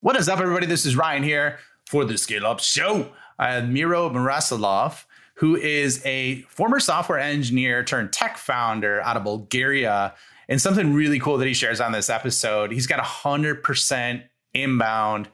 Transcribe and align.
What 0.00 0.14
is 0.16 0.28
up, 0.28 0.40
everybody? 0.40 0.66
This 0.66 0.84
is 0.84 0.94
Ryan 0.94 1.22
here 1.22 1.58
for 1.86 2.04
the 2.04 2.18
Scale 2.18 2.44
Up 2.44 2.60
Show. 2.60 3.12
I 3.38 3.52
have 3.52 3.70
Miro 3.70 4.10
Miroslavov, 4.10 5.04
who 5.36 5.56
is 5.56 6.04
a 6.04 6.42
former 6.42 6.80
software 6.80 7.18
engineer 7.18 7.82
turned 7.82 8.12
tech 8.12 8.36
founder 8.36 9.00
out 9.00 9.16
of 9.16 9.24
Bulgaria. 9.24 10.14
And 10.50 10.60
something 10.60 10.92
really 10.92 11.18
cool 11.18 11.38
that 11.38 11.48
he 11.48 11.54
shares 11.54 11.80
on 11.80 11.92
this 11.92 12.10
episode, 12.10 12.72
he's 12.72 12.86
got 12.86 13.02
100% 13.02 14.22
inbound 14.52 15.28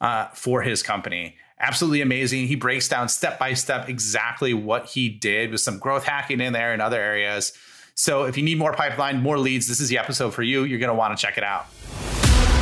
uh, 0.00 0.28
for 0.28 0.62
his 0.62 0.84
company. 0.84 1.36
Absolutely 1.58 2.00
amazing. 2.00 2.46
He 2.46 2.54
breaks 2.54 2.88
down 2.88 3.08
step 3.08 3.40
by 3.40 3.54
step 3.54 3.88
exactly 3.88 4.54
what 4.54 4.86
he 4.86 5.08
did 5.08 5.50
with 5.50 5.60
some 5.60 5.80
growth 5.80 6.04
hacking 6.04 6.40
in 6.40 6.52
there 6.52 6.72
and 6.72 6.80
other 6.80 7.00
areas. 7.00 7.52
So 7.96 8.24
if 8.24 8.38
you 8.38 8.44
need 8.44 8.58
more 8.58 8.74
pipeline, 8.74 9.20
more 9.22 9.38
leads, 9.38 9.66
this 9.66 9.80
is 9.80 9.88
the 9.88 9.98
episode 9.98 10.34
for 10.34 10.44
you. 10.44 10.62
You're 10.62 10.78
going 10.78 10.88
to 10.88 10.94
want 10.94 11.18
to 11.18 11.20
check 11.20 11.36
it 11.36 11.44
out. 11.44 11.66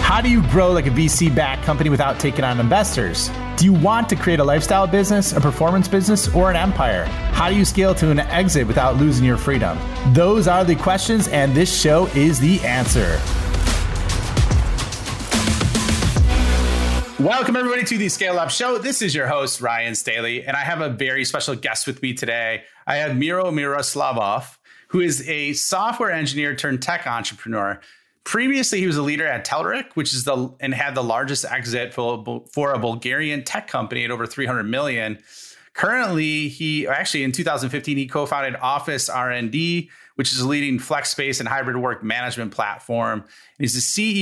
How 0.02 0.20
do 0.20 0.28
you 0.28 0.42
grow 0.48 0.72
like 0.72 0.86
a 0.86 0.90
VC 0.90 1.34
backed 1.34 1.62
company 1.62 1.88
without 1.88 2.20
taking 2.20 2.44
on 2.44 2.60
investors? 2.60 3.30
Do 3.56 3.64
you 3.64 3.72
want 3.72 4.10
to 4.10 4.16
create 4.16 4.40
a 4.40 4.44
lifestyle 4.44 4.86
business, 4.86 5.32
a 5.32 5.40
performance 5.40 5.88
business, 5.88 6.28
or 6.34 6.50
an 6.50 6.56
empire? 6.56 7.06
How 7.32 7.48
do 7.48 7.56
you 7.56 7.64
scale 7.64 7.94
to 7.94 8.10
an 8.10 8.18
exit 8.18 8.66
without 8.66 8.96
losing 8.96 9.24
your 9.24 9.38
freedom? 9.38 9.78
Those 10.12 10.48
are 10.48 10.64
the 10.64 10.76
questions, 10.76 11.28
and 11.28 11.54
this 11.54 11.80
show 11.80 12.08
is 12.08 12.38
the 12.38 12.60
answer. 12.60 13.18
Welcome, 17.22 17.56
everybody, 17.56 17.84
to 17.84 17.96
the 17.96 18.10
Scale 18.10 18.38
Up 18.38 18.50
Show. 18.50 18.76
This 18.78 19.00
is 19.00 19.14
your 19.14 19.28
host, 19.28 19.62
Ryan 19.62 19.94
Staley, 19.94 20.44
and 20.44 20.56
I 20.56 20.60
have 20.60 20.82
a 20.82 20.90
very 20.90 21.24
special 21.24 21.54
guest 21.54 21.86
with 21.86 22.02
me 22.02 22.12
today. 22.12 22.64
I 22.86 22.96
have 22.96 23.16
Miro 23.16 23.50
Miroslavov, 23.50 24.58
who 24.88 25.00
is 25.00 25.26
a 25.26 25.54
software 25.54 26.10
engineer 26.10 26.54
turned 26.54 26.82
tech 26.82 27.06
entrepreneur. 27.06 27.80
Previously, 28.24 28.78
he 28.78 28.86
was 28.86 28.96
a 28.96 29.02
leader 29.02 29.26
at 29.26 29.44
Telerik, 29.44 29.94
which 29.94 30.14
is 30.14 30.24
the 30.24 30.54
and 30.60 30.72
had 30.72 30.94
the 30.94 31.02
largest 31.02 31.44
exit 31.44 31.92
for, 31.92 32.44
for 32.52 32.72
a 32.72 32.78
Bulgarian 32.78 33.42
tech 33.42 33.66
company 33.66 34.04
at 34.04 34.10
over 34.10 34.26
300 34.26 34.62
million. 34.62 35.18
Currently, 35.74 36.48
he 36.48 36.86
actually 36.86 37.24
in 37.24 37.32
2015 37.32 37.96
he 37.96 38.06
co-founded 38.06 38.56
Office 38.60 39.08
R&D, 39.08 39.90
which 40.16 40.32
is 40.32 40.40
a 40.40 40.48
leading 40.48 40.78
flex 40.78 41.10
space 41.10 41.40
and 41.40 41.48
hybrid 41.48 41.76
work 41.76 42.04
management 42.04 42.52
platform. 42.52 43.24
He's 43.58 43.74
the 43.74 43.80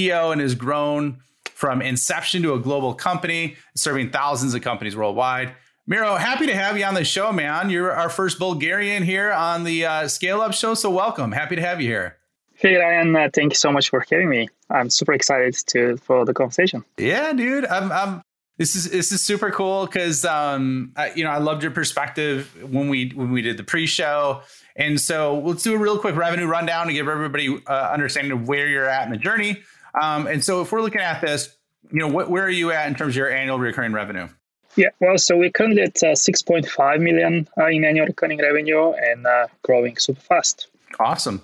CEO 0.09 0.33
and 0.33 0.41
has 0.41 0.55
grown 0.55 1.19
from 1.51 1.83
inception 1.83 2.43
to 2.43 2.55
a 2.55 2.59
global 2.59 2.95
company, 2.95 3.57
serving 3.75 4.11
thousands 4.11 4.55
of 4.55 4.63
companies 4.63 4.97
worldwide. 4.97 5.53
Miro, 5.87 6.15
happy 6.17 6.47
to 6.47 6.55
have 6.55 6.79
you 6.79 6.85
on 6.85 6.95
the 6.95 7.05
show, 7.05 7.33
man. 7.33 7.69
You're 7.69 7.93
our 7.93 8.09
first 8.09 8.39
Bulgarian 8.39 9.03
here 9.03 9.33
on 9.33 9.65
the 9.65 9.85
uh, 9.85 10.09
Scale 10.09 10.41
Up 10.41 10.55
Show, 10.55 10.75
so 10.75 10.89
welcome. 10.89 11.33
Happy 11.33 11.57
to 11.57 11.63
have 11.63 11.81
you 11.81 11.89
here. 11.89 12.17
Hey 12.61 12.77
Ryan, 12.77 13.17
uh, 13.17 13.31
thank 13.33 13.53
you 13.53 13.57
so 13.57 13.73
much 13.73 13.89
for 13.89 14.05
having 14.11 14.29
me. 14.29 14.47
I'm 14.69 14.91
super 14.91 15.15
excited 15.15 15.55
to 15.69 15.97
for 15.97 16.27
the 16.27 16.35
conversation. 16.35 16.85
Yeah, 16.99 17.33
dude, 17.33 17.65
I'm. 17.65 17.91
I'm 17.91 18.23
this 18.59 18.77
is 18.77 18.91
this 18.91 19.13
is 19.13 19.23
super 19.23 19.51
cool 19.51 19.87
because 19.87 20.27
um, 20.27 20.93
I, 20.95 21.11
you 21.15 21.25
know 21.25 21.31
I 21.31 21.39
loved 21.39 21.63
your 21.63 21.73
perspective 21.73 22.55
when 22.71 22.91
we 22.91 23.13
when 23.15 23.33
we 23.33 23.41
did 23.41 23.57
the 23.57 23.65
pre-show, 23.65 24.43
and 24.77 25.01
so 25.01 25.39
let's 25.39 25.63
do 25.63 25.75
a 25.75 25.79
real 25.79 25.99
quick 25.99 26.15
revenue 26.17 26.45
rundown 26.45 26.89
to 26.89 26.93
give 26.93 27.09
everybody 27.09 27.49
uh, 27.67 27.91
understanding 27.91 28.33
of 28.33 28.47
where 28.47 28.69
you're 28.69 28.87
at 28.87 29.07
in 29.07 29.11
the 29.11 29.17
journey. 29.17 29.63
Um, 29.99 30.27
and 30.27 30.45
so 30.45 30.61
if 30.61 30.71
we're 30.71 30.83
looking 30.83 31.01
at 31.01 31.23
this, 31.23 31.57
you 31.91 31.99
know, 31.99 32.09
what, 32.09 32.29
where 32.29 32.45
are 32.45 32.51
you 32.51 32.73
at 32.73 32.87
in 32.89 32.95
terms 32.95 33.13
of 33.13 33.17
your 33.17 33.31
annual 33.31 33.59
recurring 33.59 33.95
revenue? 33.95 34.29
Yeah, 34.77 34.91
well, 35.01 35.17
so 35.17 35.35
we're 35.39 35.51
currently 35.51 35.81
at 35.83 35.97
uh, 36.03 36.13
6.5 36.13 37.01
million 37.01 37.49
uh, 37.57 37.69
in 37.69 37.85
annual 37.85 38.07
recurring 38.07 38.39
revenue 38.39 38.93
and 38.93 39.27
uh, 39.27 39.47
growing 39.63 39.97
super 39.97 40.21
fast. 40.21 40.69
Awesome. 41.01 41.41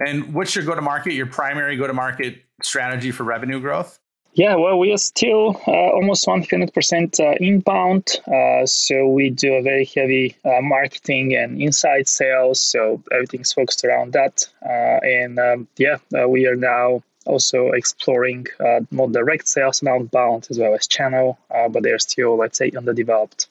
And 0.00 0.32
what's 0.32 0.54
your 0.54 0.64
go 0.64 0.74
to 0.74 0.80
market, 0.80 1.12
your 1.12 1.26
primary 1.26 1.76
go 1.76 1.86
to 1.86 1.92
market 1.92 2.42
strategy 2.62 3.10
for 3.10 3.24
revenue 3.24 3.60
growth? 3.60 3.98
Yeah, 4.34 4.54
well, 4.54 4.78
we 4.78 4.92
are 4.92 4.98
still 4.98 5.60
uh, 5.66 5.70
almost 5.70 6.24
100% 6.26 7.20
uh, 7.20 7.34
inbound. 7.40 8.20
Uh, 8.32 8.64
so 8.64 9.08
we 9.08 9.30
do 9.30 9.54
a 9.54 9.62
very 9.62 9.84
heavy 9.84 10.36
uh, 10.44 10.60
marketing 10.62 11.34
and 11.34 11.60
inside 11.60 12.06
sales. 12.06 12.60
So 12.60 13.02
everything's 13.12 13.52
focused 13.52 13.84
around 13.84 14.12
that. 14.12 14.46
Uh, 14.64 15.00
and 15.02 15.38
um, 15.38 15.68
yeah, 15.78 15.96
uh, 16.16 16.28
we 16.28 16.46
are 16.46 16.54
now 16.54 17.02
also 17.26 17.72
exploring 17.72 18.46
more 18.90 19.08
direct 19.08 19.46
sales 19.46 19.82
and 19.82 19.88
outbound 19.88 20.46
as 20.48 20.58
well 20.58 20.74
as 20.74 20.86
channel, 20.86 21.38
but 21.70 21.82
they're 21.82 21.98
still, 21.98 22.36
let's 22.36 22.56
say, 22.56 22.70
underdeveloped. 22.76 23.48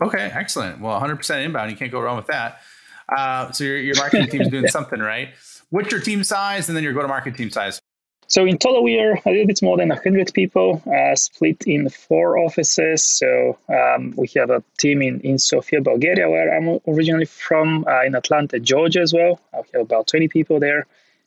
Okay, 0.00 0.30
excellent. 0.32 0.80
Well, 0.80 0.98
100% 1.00 1.44
inbound, 1.44 1.70
you 1.70 1.76
can't 1.76 1.90
go 1.90 2.00
wrong 2.00 2.16
with 2.16 2.28
that. 2.28 2.60
so 3.54 3.64
your, 3.64 3.78
your 3.78 3.96
marketing 3.96 4.28
team 4.28 4.42
is 4.42 4.48
doing 4.48 4.68
something 4.68 5.00
right. 5.00 5.30
What's 5.70 5.92
your 5.92 6.00
team 6.00 6.24
size 6.24 6.68
and 6.68 6.76
then 6.76 6.82
your 6.82 6.94
go 6.94 7.02
to 7.02 7.08
market 7.08 7.36
team 7.36 7.50
size? 7.50 7.80
So 8.26 8.44
in 8.44 8.58
total, 8.58 8.82
we 8.82 8.98
are 8.98 9.12
a 9.24 9.30
little 9.30 9.46
bit 9.46 9.62
more 9.62 9.76
than 9.76 9.88
100 9.88 10.32
people, 10.34 10.82
uh, 10.86 11.14
split 11.14 11.64
in 11.66 11.88
four 11.88 12.38
offices. 12.38 13.04
So 13.04 13.58
um, 13.68 14.14
we 14.16 14.30
have 14.36 14.50
a 14.50 14.62
team 14.78 15.00
in, 15.02 15.20
in 15.20 15.38
Sofia, 15.38 15.80
Bulgaria, 15.80 16.28
where 16.28 16.54
I'm 16.54 16.78
originally 16.86 17.24
from, 17.24 17.86
uh, 17.86 18.04
in 18.04 18.14
Atlanta, 18.14 18.60
Georgia 18.60 19.00
as 19.00 19.14
well. 19.14 19.40
We 19.52 19.62
have 19.74 19.82
about 19.82 20.06
20 20.08 20.28
people 20.28 20.60
there. 20.60 20.86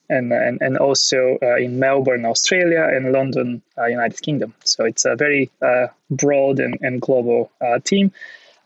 And, 0.09 0.31
and, 0.34 0.62
and 0.62 0.78
also 0.78 1.38
uh, 1.41 1.56
in 1.56 1.79
Melbourne, 1.79 2.25
Australia, 2.25 2.84
and 2.91 3.12
London, 3.12 3.62
uh, 3.78 3.85
United 3.85 4.22
Kingdom. 4.22 4.53
So 4.66 4.85
it's 4.85 5.06
a 5.06 5.16
very 5.16 5.50
uh, 5.62 5.88
broad 6.09 6.59
and, 6.59 6.78
and 6.81 7.00
global 7.02 7.52
uh, 7.62 7.79
team. 7.79 8.12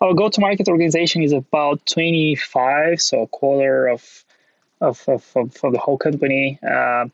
Our 0.01 0.13
go 0.13 0.27
to 0.29 0.41
market 0.41 0.67
organization 0.67 1.23
is 1.23 1.31
about 1.31 1.85
25, 1.85 3.01
so 3.01 3.21
a 3.21 3.27
quarter 3.27 3.87
of 3.87 4.24
of, 4.85 5.27
of 5.35 5.61
the 5.61 5.79
whole 5.79 5.97
company, 5.97 6.59
uh, 6.67 7.05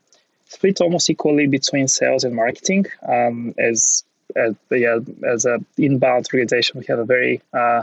split 0.46 0.80
almost 0.80 1.10
equally 1.10 1.46
between 1.46 1.88
sales 1.88 2.24
and 2.24 2.34
marketing. 2.34 2.86
Um, 3.08 3.54
as 3.58 4.04
as, 4.36 4.54
yeah, 4.70 4.98
as 5.28 5.44
an 5.44 5.66
inbound 5.76 6.26
organization, 6.32 6.78
we 6.78 6.86
have 6.86 6.98
a 6.98 7.04
very 7.04 7.42
uh, 7.52 7.82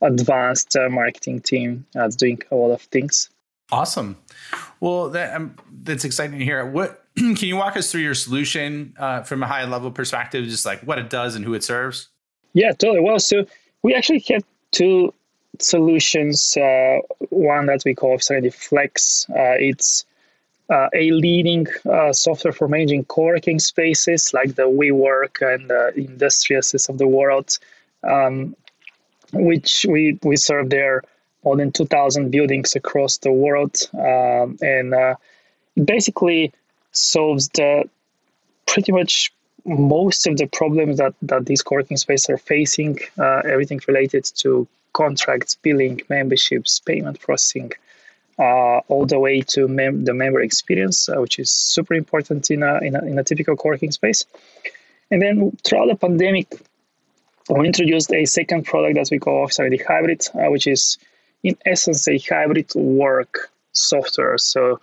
advanced 0.00 0.76
uh, 0.76 0.88
marketing 0.88 1.40
team 1.40 1.86
that's 1.92 2.16
doing 2.16 2.42
a 2.50 2.54
lot 2.54 2.72
of 2.72 2.82
things. 2.82 3.30
Awesome. 3.70 4.16
Well, 4.80 5.10
that, 5.10 5.34
um, 5.34 5.56
that's 5.82 6.04
exciting 6.04 6.38
to 6.38 6.44
hear. 6.44 6.64
What 6.66 7.04
can 7.16 7.36
you 7.36 7.56
walk 7.56 7.76
us 7.76 7.90
through 7.90 8.02
your 8.02 8.14
solution 8.14 8.94
uh, 8.98 9.22
from 9.22 9.42
a 9.42 9.46
high 9.46 9.64
level 9.64 9.90
perspective, 9.90 10.44
just 10.46 10.66
like 10.66 10.80
what 10.80 10.98
it 10.98 11.10
does 11.10 11.34
and 11.34 11.44
who 11.44 11.54
it 11.54 11.64
serves? 11.64 12.08
Yeah, 12.52 12.72
totally. 12.72 13.00
Well, 13.00 13.18
so 13.18 13.46
we 13.82 13.94
actually 13.94 14.24
have 14.28 14.44
two 14.70 15.12
solutions. 15.58 16.56
Uh, 16.56 16.98
one 17.30 17.66
that 17.66 17.82
we 17.84 17.94
call 17.94 18.18
Serenity 18.18 18.50
Flex. 18.50 19.26
Uh, 19.30 19.56
it's 19.58 20.04
uh, 20.70 20.88
a 20.94 21.10
leading 21.10 21.66
uh, 21.90 22.12
software 22.12 22.52
for 22.52 22.68
managing 22.68 23.04
co-working 23.04 23.58
spaces 23.58 24.32
like 24.32 24.54
the 24.54 24.62
WeWork 24.62 25.54
and 25.54 25.68
the 25.68 25.92
Industriouses 25.96 26.88
of 26.88 26.98
the 26.98 27.06
world, 27.06 27.58
um, 28.02 28.56
which 29.32 29.84
we, 29.88 30.18
we 30.22 30.36
serve 30.36 30.70
there 30.70 31.02
more 31.44 31.56
than 31.56 31.70
2,000 31.70 32.30
buildings 32.30 32.74
across 32.74 33.18
the 33.18 33.32
world. 33.32 33.76
Um, 33.92 34.56
and 34.62 34.94
uh, 34.94 35.16
basically 35.82 36.52
solves 36.92 37.48
the 37.50 37.84
pretty 38.66 38.92
much 38.92 39.32
most 39.66 40.26
of 40.26 40.36
the 40.36 40.46
problems 40.46 40.98
that, 40.98 41.14
that 41.22 41.46
these 41.46 41.62
co-working 41.62 41.96
spaces 41.96 42.30
are 42.30 42.38
facing, 42.38 42.98
uh, 43.18 43.42
everything 43.44 43.80
related 43.86 44.24
to 44.24 44.66
contracts, 44.94 45.56
billing, 45.56 46.00
memberships, 46.08 46.80
payment 46.80 47.20
processing, 47.20 47.72
uh, 48.38 48.78
all 48.88 49.04
the 49.04 49.18
way 49.18 49.42
to 49.42 49.68
mem- 49.68 50.04
the 50.04 50.14
member 50.14 50.40
experience, 50.40 51.08
uh, 51.08 51.20
which 51.20 51.38
is 51.38 51.52
super 51.52 51.94
important 51.94 52.50
in 52.50 52.62
a, 52.62 52.78
in 52.78 52.96
a, 52.96 53.04
in 53.04 53.18
a 53.18 53.24
typical 53.24 53.56
co-working 53.56 53.92
space. 53.92 54.24
And 55.10 55.20
then 55.20 55.56
throughout 55.62 55.88
the 55.88 55.96
pandemic, 55.96 56.48
we 57.50 57.66
introduced 57.66 58.12
a 58.12 58.24
second 58.24 58.64
product 58.64 58.94
that 58.94 59.08
we 59.10 59.18
call 59.18 59.42
Office 59.42 59.60
R&D 59.60 59.82
Hybrid, 59.86 60.26
uh, 60.34 60.50
which 60.50 60.66
is 60.66 60.98
in 61.42 61.56
essence 61.66 62.08
a 62.08 62.18
hybrid 62.18 62.74
work 62.74 63.50
software. 63.72 64.38
So 64.38 64.80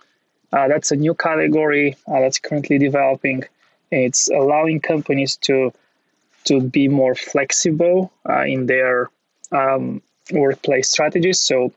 uh, 0.52 0.68
that's 0.68 0.92
a 0.92 0.96
new 0.96 1.14
category 1.14 1.96
uh, 2.06 2.20
that's 2.20 2.38
currently 2.38 2.78
developing. 2.78 3.44
It's 3.90 4.30
allowing 4.30 4.80
companies 4.80 5.36
to 5.48 5.72
to 6.44 6.60
be 6.60 6.88
more 6.88 7.14
flexible 7.14 8.12
uh, 8.28 8.44
in 8.46 8.66
their 8.66 9.10
um, 9.52 10.02
workplace 10.30 10.88
strategies. 10.88 11.40
So 11.40 11.72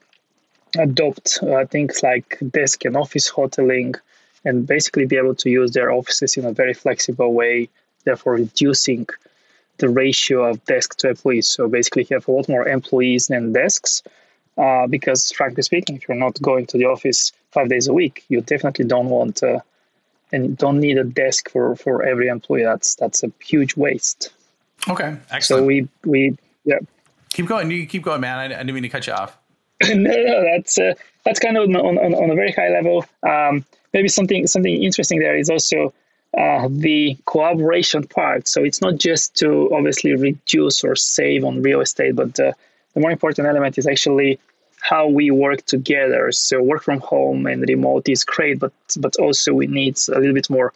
adopt 0.77 1.39
uh, 1.41 1.65
things 1.65 2.03
like 2.03 2.37
desk 2.51 2.85
and 2.85 2.97
office 2.97 3.31
hoteling 3.31 3.95
and 4.43 4.67
basically 4.67 5.05
be 5.05 5.17
able 5.17 5.35
to 5.35 5.49
use 5.49 5.71
their 5.71 5.91
offices 5.91 6.37
in 6.37 6.45
a 6.45 6.51
very 6.51 6.73
flexible 6.73 7.33
way, 7.33 7.69
therefore 8.03 8.33
reducing 8.33 9.07
the 9.77 9.89
ratio 9.89 10.43
of 10.43 10.63
desk 10.65 10.97
to 10.97 11.09
employees. 11.09 11.47
So 11.47 11.67
basically 11.67 12.05
you 12.09 12.15
have 12.15 12.27
a 12.27 12.31
lot 12.31 12.47
more 12.47 12.67
employees 12.67 13.27
than 13.27 13.53
desks. 13.53 14.03
Uh, 14.57 14.87
because 14.87 15.31
frankly 15.31 15.63
speaking, 15.63 15.97
if 15.97 16.07
you're 16.07 16.15
not 16.17 16.41
going 16.41 16.65
to 16.67 16.77
the 16.77 16.85
office 16.85 17.33
five 17.51 17.67
days 17.67 17.87
a 17.87 17.93
week, 17.93 18.23
you 18.29 18.39
definitely 18.39 18.85
don't 18.85 19.09
want 19.09 19.43
uh, 19.43 19.59
and 20.31 20.57
don't 20.57 20.79
need 20.79 20.97
a 20.97 21.03
desk 21.03 21.49
for, 21.49 21.75
for 21.75 22.03
every 22.03 22.27
employee. 22.29 22.63
That's 22.63 22.95
that's 22.95 23.23
a 23.23 23.31
huge 23.43 23.75
waste. 23.75 24.31
Okay, 24.87 25.17
excellent. 25.29 25.43
So 25.43 25.65
we 25.65 25.87
we 26.05 26.37
yeah 26.63 26.79
Keep 27.35 27.47
going. 27.47 27.69
You 27.69 27.85
keep 27.85 28.01
going, 28.01 28.21
man. 28.21 28.37
I, 28.37 28.45
I 28.45 28.47
didn't 28.47 28.73
mean 28.73 28.83
to 28.83 28.89
cut 28.89 29.07
you 29.07 29.11
off. 29.11 29.37
no, 29.83 29.93
no, 29.93 30.43
that's 30.45 30.79
uh, 30.79 30.93
that's 31.25 31.37
kind 31.37 31.57
of 31.57 31.67
on, 31.67 31.75
on, 31.75 32.13
on 32.13 32.29
a 32.29 32.33
very 32.33 32.53
high 32.53 32.69
level. 32.69 33.03
Um, 33.23 33.65
maybe 33.91 34.07
something 34.07 34.47
something 34.47 34.81
interesting 34.81 35.19
there 35.19 35.35
is 35.35 35.49
also 35.49 35.93
uh, 36.37 36.69
the 36.71 37.17
collaboration 37.25 38.07
part. 38.07 38.47
So 38.47 38.63
it's 38.63 38.79
not 38.79 38.95
just 38.95 39.35
to 39.39 39.69
obviously 39.73 40.15
reduce 40.15 40.81
or 40.85 40.95
save 40.95 41.43
on 41.43 41.61
real 41.61 41.81
estate, 41.81 42.15
but 42.15 42.35
the, 42.35 42.55
the 42.93 43.01
more 43.01 43.11
important 43.11 43.49
element 43.49 43.77
is 43.77 43.85
actually 43.85 44.39
how 44.79 45.09
we 45.09 45.29
work 45.29 45.65
together. 45.65 46.31
So 46.31 46.63
work 46.63 46.83
from 46.83 47.01
home 47.01 47.47
and 47.47 47.67
remote 47.67 48.07
is 48.07 48.23
great, 48.23 48.59
but 48.59 48.71
but 48.97 49.17
also 49.17 49.51
we 49.53 49.67
need 49.67 49.97
a 50.07 50.19
little 50.19 50.33
bit 50.33 50.49
more 50.49 50.71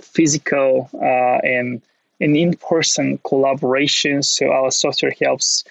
physical 0.00 0.88
uh, 0.94 1.40
and 1.44 1.82
and 2.20 2.36
in-person 2.36 3.18
collaboration. 3.24 4.22
So 4.22 4.50
our 4.50 4.70
software 4.70 5.14
helps 5.20 5.64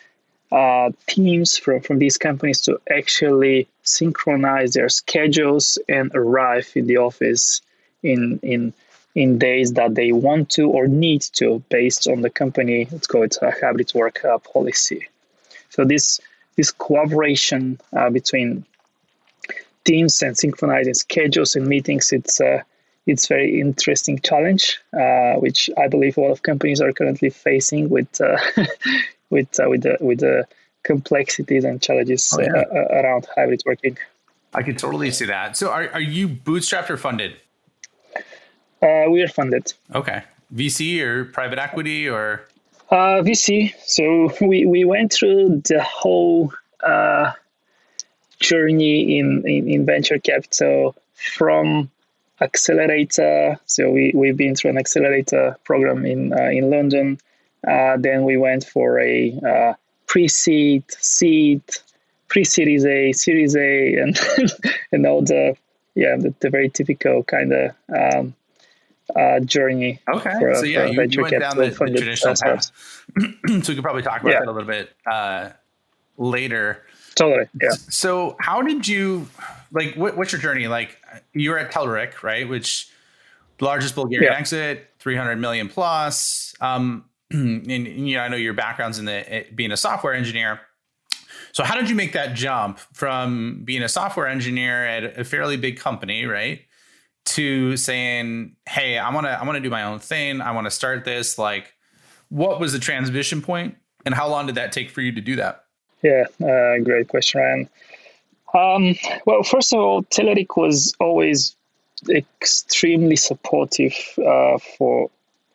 uh, 0.54 0.92
teams 1.07 1.57
from, 1.57 1.81
from 1.81 1.98
these 1.98 2.18
companies 2.18 2.62
to 2.62 2.80
actually 2.90 3.68
synchronize 3.81 4.74
their 4.74 4.90
schedules 4.90 5.80
and 5.90 6.12
arrive 6.13 6.72
in 6.75 6.86
the 6.86 6.98
office 6.98 7.62
in 8.04 8.40
in 8.44 8.74
in 9.16 9.38
days 9.38 9.74
that 9.74 9.95
they 9.95 10.12
want 10.12 10.50
to 10.50 10.69
or 10.69 10.88
need 10.88 11.22
to 11.22 11.63
based 11.69 12.07
on 12.07 12.22
the 12.22 12.30
company 12.30 12.88
let's 12.92 13.07
call 13.07 13.24
it 13.24 13.38
a 13.42 13.51
hybrid 13.51 13.92
work 13.95 14.24
uh, 14.25 14.38
policy 14.38 15.07
so 15.69 15.84
this 15.84 16.19
this 16.56 16.72
collaboration 16.72 17.80
uh, 17.95 18.10
between 18.10 18.63
teams 19.86 20.22
and 20.22 20.38
synchronizing 20.38 20.94
schedules 20.94 21.56
and 21.56 21.68
meetings 21.68 22.12
it's 22.12 22.40
uh, 22.40 22.62
it's 23.06 23.28
very 23.28 23.60
interesting 23.60 24.20
challenge 24.20 24.80
uh, 24.94 25.34
which 25.36 25.70
i 25.78 25.88
believe 25.88 26.18
a 26.18 26.22
lot 26.22 26.32
of 26.32 26.44
companies 26.44 26.82
are 26.82 26.92
currently 26.92 27.30
facing 27.30 27.90
with 27.90 28.22
uh, 28.22 28.38
with 29.30 29.60
uh, 29.60 29.70
with 29.70 29.84
the 29.84 29.98
with 30.00 30.20
the 30.20 30.46
complexities 30.84 31.64
and 31.64 31.82
challenges 31.82 32.30
oh, 32.34 32.42
yeah. 32.42 32.64
around 33.00 33.28
hybrid 33.36 33.62
working 33.66 33.98
i 34.54 34.62
could 34.62 34.78
totally 34.78 35.12
see 35.12 35.26
that 35.26 35.56
so 35.56 35.70
are, 35.70 35.90
are 35.94 36.02
you 36.02 36.28
bootstrapped 36.28 36.90
or 36.90 36.98
funded 36.98 37.36
uh, 38.84 39.10
we 39.10 39.22
are 39.22 39.30
funded. 39.30 39.74
Okay. 39.96 40.24
VC 40.54 41.00
or 41.02 41.26
private 41.26 41.58
equity 41.58 42.10
or? 42.10 42.46
Uh, 42.92 43.24
VC. 43.24 43.74
So 43.86 44.32
we, 44.46 44.66
we 44.66 44.84
went 44.84 45.14
through 45.14 45.62
the 45.66 45.82
whole 45.82 46.52
uh, 46.84 47.32
journey 48.40 49.18
in, 49.18 49.48
in, 49.48 49.70
in, 49.70 49.86
venture 49.86 50.20
capital 50.20 50.96
from 51.14 51.90
accelerator. 52.41 53.59
So 53.65 53.91
we, 53.91 54.12
we've 54.15 54.38
been 54.38 54.56
through 54.56 54.71
an 54.71 54.77
accelerator 54.77 55.57
program 55.63 56.06
in, 56.06 56.33
uh, 56.33 56.50
in 56.50 56.69
London. 56.69 57.19
Uh, 57.68 57.97
then 57.97 58.24
we 58.24 58.38
went 58.38 58.65
for 58.65 59.00
a 59.00 59.39
uh, 59.47 59.74
pre-seed, 60.07 60.83
seed, 61.00 61.62
pre-series 62.27 62.85
A, 62.85 63.13
series 63.13 63.56
A, 63.56 63.95
and, 63.95 64.19
and 64.91 65.06
all 65.06 65.21
the, 65.21 65.56
yeah, 65.95 66.15
the, 66.18 66.33
the 66.39 66.50
very 66.50 66.69
typical 66.69 67.24
kind 67.24 67.53
of 67.53 67.71
um, 67.95 68.35
uh, 69.15 69.39
journey. 69.41 70.00
Okay, 70.13 70.33
for, 70.39 70.56
so 70.56 70.63
yeah, 70.63 70.85
you, 70.85 71.01
you 71.03 71.21
went 71.21 71.39
down 71.39 71.57
the, 71.57 71.69
the 71.69 71.97
traditional 71.97 72.35
path. 72.41 72.71
so 73.19 73.25
we 73.47 73.62
could 73.62 73.83
probably 73.83 74.01
talk 74.01 74.21
about 74.21 74.31
yeah. 74.31 74.39
that 74.39 74.47
a 74.47 74.51
little 74.51 74.68
bit 74.68 74.94
uh, 75.06 75.50
later. 76.18 76.83
Totally. 77.15 77.47
Yeah. 77.62 77.71
So 77.71 78.35
how 78.39 78.62
did 78.62 78.88
you 78.88 79.27
like? 79.74 79.96
What, 79.96 80.16
what's 80.18 80.31
your 80.31 80.42
journey? 80.42 80.68
Like 80.68 80.98
you 81.34 81.50
were 81.50 81.60
at 81.60 81.72
Telerik, 81.72 82.24
right? 82.24 82.48
Which 82.48 82.90
largest 83.60 83.96
Bulgarian 83.96 84.31
yeah. 84.31 84.40
exit, 84.40 84.90
three 85.00 85.16
hundred 85.16 85.38
million 85.38 85.68
plus. 85.68 86.54
Um, 86.62 87.06
and, 87.31 87.70
and 87.70 87.88
you 87.88 88.16
know, 88.16 88.24
I 88.24 88.28
know 88.28 88.38
your 88.38 88.54
background's 88.54 89.00
in 89.00 89.06
the 89.06 89.46
being 89.54 89.72
a 89.72 89.78
software 89.78 90.14
engineer. 90.14 90.62
So 91.52 91.64
how 91.64 91.75
did 91.75 91.90
you 91.90 91.96
make 91.96 92.14
that 92.14 92.34
jump 92.34 92.80
from 92.94 93.62
being 93.64 93.84
a 93.84 93.90
software 93.90 94.28
engineer 94.28 94.86
at 94.86 95.20
a 95.20 95.24
fairly 95.24 95.58
big 95.58 95.78
company, 95.78 96.26
right? 96.26 96.62
to 97.26 97.78
saying, 97.78 98.56
"Hey, 98.68 98.98
I 98.98 99.14
want 99.14 99.26
to 99.28 99.31
I 99.31 99.44
want 99.44 99.56
to 99.56 99.62
do 99.62 99.69
my 99.69 99.84
own 99.84 100.00
thing. 100.00 100.42
I 100.42 100.52
want 100.52 100.66
to 100.66 100.72
start 100.72 101.06
this." 101.06 101.38
Like, 101.38 101.74
what 102.30 102.60
was 102.60 102.74
the 102.74 102.80
transition 102.80 103.42
point, 103.42 103.76
and 104.06 104.14
how 104.14 104.28
long 104.28 104.46
did 104.46 104.56
that 104.56 104.72
take 104.72 104.90
for 104.90 105.02
you 105.02 105.12
to 105.14 105.22
do 105.22 105.36
that? 105.38 105.66
Yeah, 106.02 106.26
uh, 106.46 106.84
great 106.84 107.08
question, 107.08 107.42
Ryan. 107.42 107.69
Um, 108.54 108.96
well, 109.26 109.44
first 109.44 109.74
of 109.74 109.80
all, 109.80 110.04
Telerik 110.04 110.56
was 110.56 110.94
always 111.00 111.56
extremely 112.10 113.16
supportive 113.16 113.96
uh, 114.18 114.58
for 114.78 115.10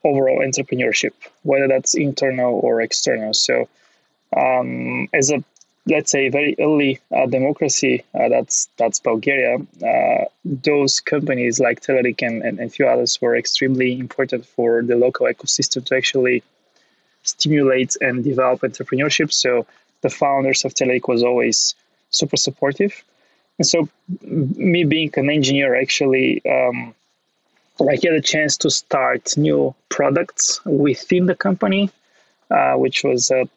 overall 0.04 0.40
entrepreneurship, 0.40 1.12
whether 1.42 1.68
that's 1.68 1.94
internal 1.94 2.58
or 2.60 2.80
external. 2.80 3.34
So, 3.34 3.68
um, 4.36 5.08
as 5.12 5.30
a 5.30 5.44
let's 5.88 6.10
say 6.10 6.28
very 6.28 6.54
early 6.58 7.00
uh, 7.16 7.26
democracy 7.26 8.04
uh, 8.14 8.28
that's 8.28 8.68
that's 8.76 9.00
Bulgaria 9.00 9.56
uh, 9.82 10.24
those 10.44 11.00
companies 11.00 11.58
like 11.60 11.80
Telerik 11.80 12.20
and, 12.20 12.42
and, 12.42 12.58
and, 12.58 12.68
a 12.68 12.70
few 12.70 12.86
others 12.86 13.20
were 13.20 13.36
extremely 13.36 13.98
important 13.98 14.44
for 14.44 14.82
the 14.82 14.96
local 14.96 15.26
ecosystem 15.26 15.84
to 15.86 15.96
actually 15.96 16.42
stimulate 17.22 17.96
and 18.00 18.22
develop 18.22 18.60
entrepreneurship 18.60 19.32
so 19.32 19.66
the 20.02 20.10
founders 20.10 20.64
of 20.64 20.74
Telerik 20.74 21.08
was 21.08 21.22
always 21.22 21.74
super 22.10 22.36
supportive 22.36 23.02
and 23.58 23.66
so 23.66 23.88
me 24.22 24.84
being 24.84 25.12
an 25.16 25.30
engineer 25.30 25.74
actually 25.74 26.42
um, 26.46 26.94
I 27.80 27.94
had 27.94 28.14
a 28.14 28.20
chance 28.20 28.56
to 28.58 28.70
start 28.70 29.36
new 29.36 29.74
products 29.88 30.60
within 30.64 31.26
the 31.26 31.36
company 31.36 31.90
uh, 32.50 32.74
which 32.74 33.04
was 33.04 33.30
a 33.30 33.48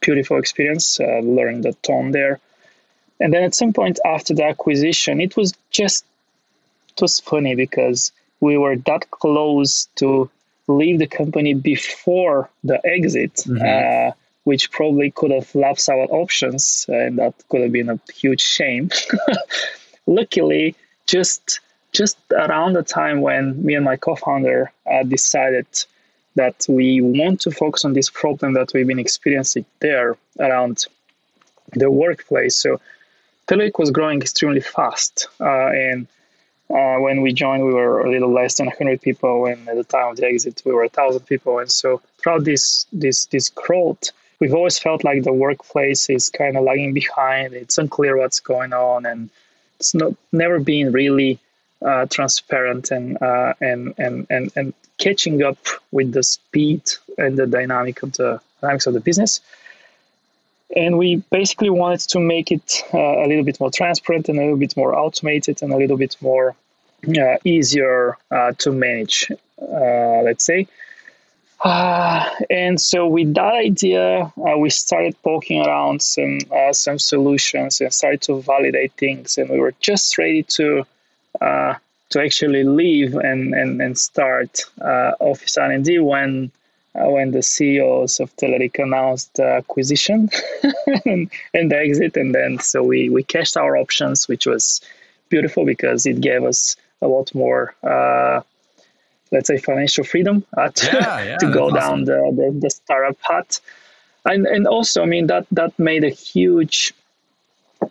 beautiful 0.00 0.38
experience, 0.38 1.00
uh, 1.00 1.18
learned 1.18 1.66
a 1.66 1.72
ton 1.74 2.10
there. 2.10 2.40
And 3.18 3.32
then 3.32 3.42
at 3.42 3.54
some 3.54 3.72
point 3.72 3.98
after 4.04 4.34
the 4.34 4.44
acquisition, 4.44 5.20
it 5.20 5.36
was 5.36 5.52
just 5.70 6.04
it 6.90 7.02
was 7.02 7.20
funny 7.20 7.54
because 7.54 8.12
we 8.40 8.56
were 8.56 8.76
that 8.76 9.10
close 9.10 9.88
to 9.96 10.30
leave 10.66 10.98
the 10.98 11.06
company 11.06 11.54
before 11.54 12.48
the 12.64 12.84
exit, 12.86 13.34
mm-hmm. 13.34 13.60
uh, 13.60 14.12
which 14.50 14.72
probably 14.72 15.12
could 15.12 15.30
have 15.30 15.54
lapsed 15.54 15.88
our 15.88 16.06
options, 16.22 16.84
and 16.88 17.18
that 17.18 17.34
could 17.48 17.60
have 17.60 17.70
been 17.70 17.88
a 17.88 18.00
huge 18.12 18.40
shame. 18.40 18.90
Luckily, 20.06 20.74
just 21.06 21.60
just 21.92 22.16
around 22.32 22.72
the 22.72 22.82
time 22.82 23.20
when 23.20 23.44
me 23.64 23.74
and 23.74 23.84
my 23.84 23.96
co-founder 23.96 24.72
uh, 24.90 25.04
decided 25.04 25.68
that 26.34 26.66
we 26.68 27.00
want 27.00 27.40
to 27.42 27.50
focus 27.52 27.84
on 27.84 27.92
this 27.92 28.10
problem 28.10 28.54
that 28.54 28.72
we've 28.74 28.86
been 28.92 29.06
experiencing 29.08 29.64
there 29.78 30.16
around 30.40 30.86
the 31.82 31.88
workplace. 31.88 32.58
So 32.58 32.80
Telerik 33.46 33.78
was 33.78 33.90
growing 33.92 34.20
extremely 34.20 34.64
fast. 34.76 35.28
Uh, 35.40 35.70
and 35.88 36.08
uh, 36.70 36.96
when 37.06 37.22
we 37.22 37.32
joined, 37.32 37.64
we 37.64 37.74
were 37.74 38.00
a 38.00 38.10
little 38.10 38.32
less 38.32 38.56
than 38.56 38.66
100 38.66 39.00
people. 39.00 39.46
And 39.46 39.68
at 39.68 39.76
the 39.76 39.84
time 39.84 40.08
of 40.10 40.16
the 40.16 40.26
exit, 40.26 40.62
we 40.64 40.72
were 40.72 40.82
1,000 40.82 41.20
people. 41.20 41.58
And 41.58 41.70
so 41.70 42.00
throughout 42.18 42.44
this, 42.44 42.86
this, 42.92 43.26
this 43.26 43.48
growth, 43.48 44.10
we've 44.40 44.54
always 44.54 44.78
felt 44.78 45.04
like 45.04 45.22
the 45.22 45.32
workplace 45.32 46.08
is 46.10 46.30
kind 46.30 46.56
of 46.56 46.64
lagging 46.64 46.94
behind. 46.94 47.54
It's 47.54 47.78
unclear 47.78 48.16
what's 48.16 48.40
going 48.40 48.72
on. 48.72 49.06
And 49.06 49.30
it's 49.78 49.94
not 49.94 50.14
never 50.32 50.58
been 50.58 50.92
really 50.92 51.38
uh, 51.84 52.06
transparent 52.06 52.90
and, 52.90 53.20
uh, 53.22 53.54
and, 53.60 53.94
and, 53.98 54.26
and, 54.30 54.52
and 54.56 54.74
catching 54.98 55.42
up 55.42 55.58
with 55.92 56.12
the 56.12 56.22
speed 56.22 56.82
and 57.18 57.36
the 57.36 57.46
dynamic 57.46 58.02
of 58.02 58.12
the 58.14 58.40
dynamics 58.60 58.86
of 58.86 58.94
the 58.94 59.00
business. 59.00 59.40
And 60.74 60.98
we 60.98 61.16
basically 61.30 61.70
wanted 61.70 62.00
to 62.10 62.20
make 62.20 62.52
it 62.52 62.82
uh, 62.94 62.98
a 62.98 63.26
little 63.26 63.44
bit 63.44 63.58
more 63.60 63.70
transparent 63.70 64.28
and 64.28 64.38
a 64.38 64.42
little 64.42 64.56
bit 64.56 64.76
more 64.76 64.94
automated 64.96 65.62
and 65.62 65.72
a 65.72 65.76
little 65.76 65.96
bit 65.96 66.16
more 66.20 66.54
uh, 67.08 67.36
easier 67.44 68.16
uh, 68.30 68.52
to 68.58 68.70
manage, 68.70 69.30
uh, 69.60 70.22
let's 70.22 70.46
say. 70.46 70.68
Uh, 71.62 72.24
and 72.48 72.80
so 72.80 73.06
with 73.06 73.34
that 73.34 73.54
idea, 73.54 74.32
uh, 74.38 74.56
we 74.56 74.70
started 74.70 75.14
poking 75.22 75.64
around 75.66 76.00
some 76.00 76.38
some 76.72 76.98
solutions 76.98 77.80
and 77.80 77.92
started 77.92 78.22
to 78.22 78.40
validate 78.40 78.92
things. 78.94 79.36
And 79.36 79.50
we 79.50 79.58
were 79.60 79.74
just 79.80 80.16
ready 80.16 80.42
to 80.44 80.86
to 82.10 82.20
actually 82.20 82.64
leave 82.64 83.14
and, 83.14 83.54
and, 83.54 83.80
and 83.80 83.96
start 83.96 84.64
uh, 84.80 85.12
Office 85.20 85.56
R&D 85.56 86.00
when 86.00 86.50
uh, 86.96 87.08
when 87.08 87.30
the 87.30 87.40
CEOs 87.40 88.18
of 88.18 88.34
Telerik 88.34 88.82
announced 88.82 89.32
the 89.34 89.44
acquisition 89.44 90.28
and, 91.04 91.30
and, 91.54 91.70
the 91.70 91.78
exit, 91.78 92.16
and 92.16 92.34
then 92.34 92.58
so 92.58 92.82
we 92.82 93.08
we 93.08 93.22
cashed 93.22 93.56
our 93.56 93.76
options, 93.76 94.26
which 94.26 94.44
was 94.44 94.80
beautiful 95.28 95.64
because 95.64 96.04
it 96.04 96.20
gave 96.20 96.42
us 96.42 96.74
a 97.00 97.06
lot 97.06 97.32
more. 97.32 97.76
Uh, 99.32 99.36
let's 99.36 99.48
say 99.48 99.58
financial 99.58 100.04
freedom 100.04 100.44
uh, 100.56 100.68
to, 100.68 100.86
yeah, 100.86 101.24
yeah, 101.24 101.36
to 101.38 101.52
go 101.52 101.70
down 101.70 102.04
the, 102.04 102.18
the, 102.36 102.58
the 102.60 102.70
startup 102.70 103.18
path, 103.20 103.60
and 104.24 104.46
and 104.46 104.66
also 104.66 105.02
I 105.02 105.06
mean 105.06 105.26
that 105.28 105.46
that 105.52 105.78
made 105.78 106.04
a 106.04 106.10
huge, 106.10 106.92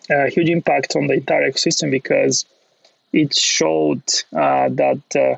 uh, 0.09 0.27
huge 0.27 0.49
impact 0.49 0.95
on 0.95 1.07
the 1.07 1.15
entire 1.15 1.51
ecosystem 1.51 1.91
because 1.91 2.45
it 3.13 3.35
showed 3.35 4.03
uh, 4.35 4.69
that 4.69 5.01
uh, 5.15 5.35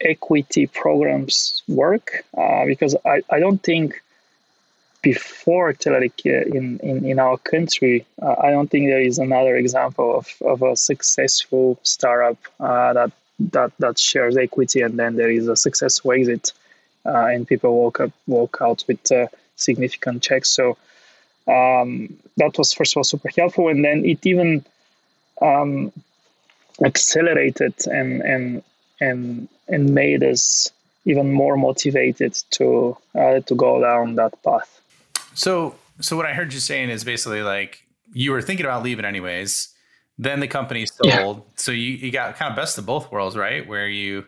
equity 0.00 0.66
programs 0.66 1.62
work 1.68 2.24
uh, 2.36 2.64
because 2.66 2.96
I, 3.04 3.22
I 3.30 3.38
don't 3.38 3.62
think 3.62 4.02
before 5.02 5.72
Telerik 5.74 6.24
in, 6.24 6.80
in, 6.82 7.04
in 7.04 7.18
our 7.18 7.36
country, 7.36 8.06
uh, 8.22 8.34
I 8.42 8.50
don't 8.50 8.70
think 8.70 8.88
there 8.88 9.02
is 9.02 9.18
another 9.18 9.54
example 9.54 10.16
of, 10.16 10.26
of 10.40 10.62
a 10.62 10.74
successful 10.74 11.78
startup 11.82 12.38
uh, 12.58 12.94
that 12.94 13.12
that 13.38 13.72
that 13.78 13.98
shares 13.98 14.36
equity, 14.36 14.80
and 14.82 14.98
then 14.98 15.16
there 15.16 15.30
is 15.30 15.48
a 15.48 15.56
successful 15.56 16.12
exit, 16.12 16.52
uh, 17.06 17.26
and 17.26 17.46
people 17.46 17.74
walk 17.74 18.00
up 18.00 18.12
walk 18.26 18.58
out 18.60 18.84
with 18.86 19.10
uh, 19.12 19.26
significant 19.56 20.22
checks. 20.22 20.50
So 20.50 20.76
um, 21.46 22.16
that 22.36 22.56
was 22.56 22.72
first 22.72 22.92
of 22.92 22.98
all 22.98 23.04
super 23.04 23.30
helpful, 23.36 23.68
and 23.68 23.84
then 23.84 24.04
it 24.04 24.24
even 24.26 24.64
um, 25.42 25.92
accelerated 26.84 27.74
and 27.86 28.22
and 28.22 28.62
and 29.00 29.48
and 29.68 29.94
made 29.94 30.22
us 30.22 30.70
even 31.04 31.32
more 31.32 31.56
motivated 31.56 32.34
to 32.50 32.96
uh, 33.14 33.40
to 33.40 33.54
go 33.54 33.80
down 33.80 34.14
that 34.16 34.40
path. 34.42 34.80
So 35.34 35.74
so 36.00 36.16
what 36.16 36.26
I 36.26 36.32
heard 36.32 36.52
you 36.52 36.60
saying 36.60 36.90
is 36.90 37.04
basically 37.04 37.42
like 37.42 37.84
you 38.12 38.30
were 38.30 38.42
thinking 38.42 38.66
about 38.66 38.82
leaving 38.82 39.04
anyways. 39.04 39.73
Then 40.16 40.40
the 40.40 40.46
company 40.48 40.86
sold, 40.86 41.36
yeah. 41.38 41.42
so 41.56 41.72
you, 41.72 41.90
you 41.92 42.12
got 42.12 42.36
kind 42.36 42.50
of 42.50 42.56
best 42.56 42.78
of 42.78 42.86
both 42.86 43.10
worlds, 43.10 43.36
right? 43.36 43.66
Where 43.66 43.88
you 43.88 44.24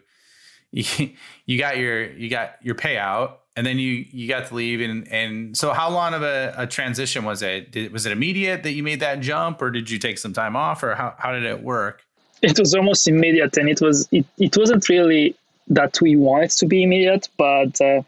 you 0.72 0.84
you 1.46 1.58
got 1.58 1.78
your 1.78 2.10
you 2.12 2.28
got 2.28 2.56
your 2.62 2.74
payout 2.74 3.34
and 3.56 3.66
then 3.66 3.78
you 3.78 4.04
you 4.10 4.28
got 4.28 4.46
to 4.46 4.54
leave 4.54 4.80
and 4.80 5.08
and 5.08 5.56
so 5.56 5.72
how 5.72 5.90
long 5.90 6.14
of 6.14 6.22
a, 6.22 6.54
a 6.56 6.66
transition 6.66 7.24
was 7.24 7.42
it 7.42 7.72
did, 7.72 7.92
was 7.92 8.06
it 8.06 8.12
immediate 8.12 8.62
that 8.62 8.72
you 8.72 8.82
made 8.82 9.00
that 9.00 9.20
jump 9.20 9.62
or 9.62 9.70
did 9.70 9.90
you 9.90 9.98
take 9.98 10.18
some 10.18 10.32
time 10.32 10.54
off 10.54 10.82
or 10.82 10.94
how, 10.94 11.14
how 11.18 11.32
did 11.32 11.44
it 11.44 11.62
work 11.62 12.02
it 12.42 12.58
was 12.58 12.74
almost 12.74 13.08
immediate 13.08 13.56
and 13.56 13.68
it 13.68 13.80
was 13.80 14.08
it, 14.12 14.26
it 14.38 14.56
wasn't 14.56 14.86
really 14.88 15.34
that 15.68 15.98
we 16.00 16.14
wanted 16.16 16.50
to 16.50 16.66
be 16.66 16.82
immediate 16.82 17.28
but 17.38 17.80
uh, 17.80 18.02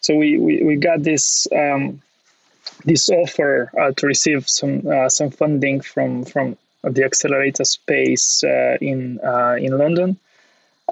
so 0.00 0.14
we, 0.14 0.38
we 0.38 0.62
we 0.62 0.76
got 0.76 1.02
this 1.02 1.46
um, 1.54 2.00
this 2.84 3.08
offer 3.08 3.70
uh, 3.78 3.92
to 3.92 4.06
receive 4.06 4.48
some 4.48 4.86
uh, 4.86 5.08
some 5.08 5.30
funding 5.30 5.80
from 5.80 6.24
from 6.24 6.56
the 6.82 7.04
accelerator 7.04 7.64
space 7.64 8.42
uh, 8.44 8.76
in 8.80 9.20
uh, 9.24 9.56
in 9.58 9.76
London 9.76 10.18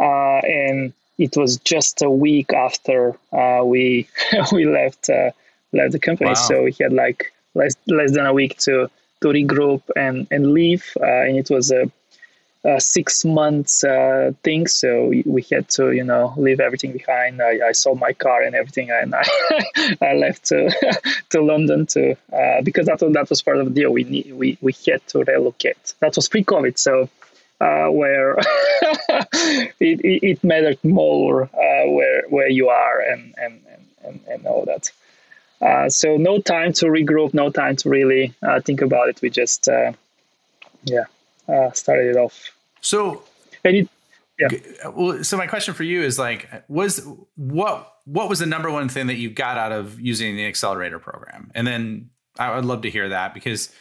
uh, 0.01 0.41
and 0.45 0.93
it 1.19 1.37
was 1.37 1.57
just 1.59 2.03
a 2.03 2.11
week 2.11 2.53
after 2.53 3.17
uh, 3.33 3.63
we 3.65 4.09
we 4.53 4.67
left 4.67 5.09
uh, 5.09 5.31
left 5.73 5.93
the 5.93 5.99
company. 5.99 6.31
Wow. 6.31 6.35
So 6.35 6.63
we 6.65 6.73
had 6.79 6.93
like 6.93 7.33
less 7.55 7.75
less 7.87 8.13
than 8.13 8.27
a 8.27 8.33
week 8.33 8.59
to 8.59 8.91
to 9.23 9.29
regroup 9.29 9.83
and 9.97 10.27
and 10.31 10.53
leave, 10.53 10.85
uh, 11.01 11.07
and 11.07 11.37
it 11.37 11.51
was 11.51 11.71
a, 11.71 11.91
a 12.67 12.81
six 12.81 13.25
months 13.25 13.85
uh, 13.85 14.33
thing. 14.43 14.67
So 14.67 15.07
we 15.25 15.47
had 15.51 15.69
to 15.71 15.93
you 15.93 16.05
know 16.05 16.35
leave 16.37 16.61
everything 16.61 16.93
behind. 16.93 17.41
I, 17.41 17.69
I 17.69 17.73
sold 17.73 18.01
my 18.01 18.13
car 18.13 18.43
and 18.43 18.55
everything, 18.55 18.91
and 18.91 19.15
I, 19.15 19.25
I 20.03 20.15
left 20.15 20.47
to 20.47 20.71
to 21.31 21.41
London 21.41 21.87
to 21.87 22.13
uh, 22.33 22.63
because 22.63 22.87
that 22.87 22.99
that 22.99 23.31
was 23.31 23.43
part 23.43 23.59
of 23.59 23.67
the 23.67 23.73
deal. 23.73 23.91
We 23.91 24.05
need, 24.05 24.33
we 24.33 24.59
we 24.61 24.75
had 24.87 25.07
to 25.09 25.25
relocate. 25.25 25.95
That 26.01 26.17
was 26.17 26.29
pre 26.29 26.45
COVID, 26.45 26.77
so 26.79 27.09
uh, 27.61 27.87
where 27.87 28.37
it, 29.81 30.01
it, 30.01 30.23
it, 30.23 30.45
mattered 30.45 30.83
more 30.85 31.45
uh, 31.45 31.91
where 31.91 32.25
where 32.29 32.49
you 32.49 32.69
are 32.69 33.01
and 33.01 33.35
and 33.39 33.61
and, 34.05 34.21
and 34.29 34.47
all 34.47 34.65
that. 34.65 34.91
Uh, 35.61 35.89
so 35.89 36.17
no 36.17 36.39
time 36.39 36.73
to 36.75 36.87
regroup, 36.87 37.33
no 37.33 37.51
time 37.51 37.77
to 37.77 37.89
really 37.89 38.35
uh, 38.43 38.61
think 38.61 38.83
about 38.83 39.09
it. 39.09 39.23
We 39.23 39.31
just 39.31 39.69
uh, 39.69 39.93
yeah 40.85 41.05
uh, 41.49 41.71
started 41.73 42.09
it 42.09 42.17
off. 42.17 42.56
So 42.87 43.25
and 43.65 43.77
it, 43.77 43.89
yeah. 44.39 44.89
Well, 44.91 45.25
so 45.25 45.37
my 45.37 45.49
question 45.49 45.75
for 45.75 45.83
you 45.83 46.03
is 46.03 46.21
like, 46.21 46.49
was 46.69 47.05
what 47.35 47.93
what 48.05 48.29
was 48.29 48.39
the 48.39 48.47
number 48.47 48.71
one 48.71 48.89
thing 48.89 49.09
that 49.09 49.17
you 49.17 49.29
got 49.29 49.59
out 49.59 49.73
of 49.73 50.01
using 50.01 50.37
the 50.37 50.47
accelerator 50.47 51.01
program? 51.01 51.51
And 51.55 51.67
then 51.67 52.11
I 52.39 52.55
would 52.55 52.65
love 52.65 52.83
to 52.83 52.91
hear 52.91 53.09
that 53.09 53.35
because 53.35 53.73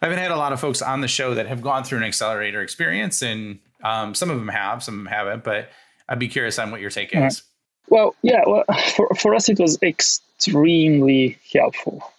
I 0.00 0.06
haven't 0.06 0.20
had 0.20 0.30
a 0.30 0.36
lot 0.36 0.52
of 0.52 0.60
folks 0.60 0.82
on 0.82 1.00
the 1.00 1.08
show 1.08 1.34
that 1.34 1.48
have 1.48 1.62
gone 1.62 1.82
through 1.82 1.98
an 1.98 2.04
accelerator 2.04 2.62
experience, 2.62 3.22
and 3.22 3.58
um, 3.82 4.14
some 4.14 4.30
of 4.30 4.38
them 4.38 4.48
have, 4.48 4.84
some 4.84 4.94
of 4.94 4.98
them 5.04 5.12
haven't. 5.12 5.42
But 5.42 5.70
I'd 6.08 6.20
be 6.20 6.28
curious 6.28 6.60
on 6.60 6.70
what 6.70 6.80
your 6.80 6.90
take 6.90 7.10
is. 7.12 7.42
Well, 7.88 8.14
yeah, 8.22 8.42
well, 8.46 8.64
for, 8.94 9.08
for 9.16 9.34
us, 9.34 9.48
it 9.48 9.58
was 9.58 9.82
extremely 9.82 11.38
helpful. 11.52 12.12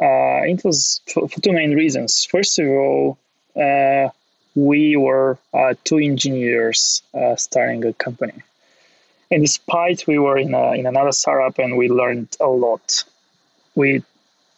Uh, 0.00 0.42
it 0.48 0.64
was 0.64 1.00
for, 1.06 1.28
for, 1.28 1.40
two 1.40 1.52
main 1.52 1.74
reasons. 1.74 2.24
First 2.24 2.58
of 2.58 2.66
all, 2.66 3.18
uh, 3.54 4.08
we 4.54 4.96
were 4.96 5.38
uh, 5.54 5.74
two 5.84 5.98
engineers 5.98 7.02
uh, 7.14 7.36
starting 7.36 7.84
a 7.84 7.92
company. 7.92 8.42
And 9.30 9.42
despite 9.42 10.06
we 10.06 10.18
were 10.18 10.38
in, 10.38 10.54
a, 10.54 10.72
in 10.72 10.86
another 10.86 11.12
startup 11.12 11.58
and 11.58 11.76
we 11.76 11.88
learned 11.88 12.36
a 12.40 12.48
lot, 12.48 13.04
we 13.74 14.02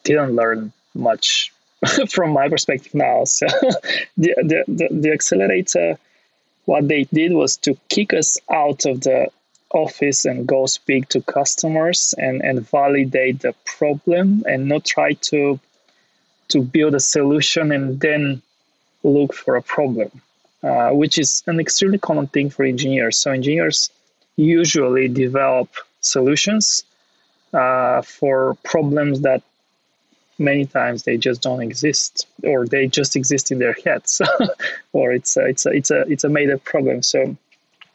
didn't 0.04 0.34
learn 0.34 0.72
much 0.94 1.52
from 2.08 2.30
my 2.30 2.48
perspective 2.48 2.94
now. 2.94 3.24
So 3.26 3.46
the, 4.16 4.34
the, 4.36 4.64
the, 4.68 4.88
the 4.90 5.12
accelerator, 5.12 5.98
what 6.64 6.88
they 6.88 7.04
did 7.04 7.32
was 7.32 7.56
to 7.58 7.76
kick 7.88 8.14
us 8.14 8.38
out 8.50 8.86
of 8.86 9.02
the 9.02 9.28
office 9.70 10.24
and 10.24 10.46
go 10.46 10.66
speak 10.66 11.08
to 11.08 11.20
customers 11.22 12.14
and, 12.16 12.42
and 12.42 12.68
validate 12.70 13.40
the 13.40 13.54
problem 13.64 14.44
and 14.46 14.68
not 14.68 14.84
try 14.84 15.14
to 15.14 15.58
to 16.48 16.60
build 16.60 16.94
a 16.94 17.00
solution 17.00 17.72
and 17.72 17.98
then 18.00 18.42
look 19.02 19.34
for 19.34 19.56
a 19.56 19.62
problem, 19.62 20.10
uh, 20.62 20.90
which 20.90 21.18
is 21.18 21.42
an 21.46 21.60
extremely 21.60 21.98
common 21.98 22.26
thing 22.26 22.50
for 22.50 22.64
engineers. 22.64 23.18
So 23.18 23.30
engineers 23.30 23.90
usually 24.36 25.08
develop 25.08 25.68
solutions 26.00 26.84
uh, 27.52 28.02
for 28.02 28.56
problems 28.64 29.20
that 29.20 29.42
many 30.38 30.66
times 30.66 31.04
they 31.04 31.16
just 31.16 31.42
don't 31.42 31.60
exist 31.60 32.26
or 32.42 32.66
they 32.66 32.86
just 32.86 33.14
exist 33.16 33.52
in 33.52 33.58
their 33.58 33.76
heads 33.84 34.20
or 34.92 35.12
it's 35.12 35.36
a, 35.36 35.44
it's 35.46 35.66
a, 35.66 35.70
it's 35.70 35.90
a 35.90 36.00
it's 36.02 36.24
a 36.24 36.28
made 36.28 36.50
up 36.50 36.64
problem. 36.64 37.02
So 37.02 37.36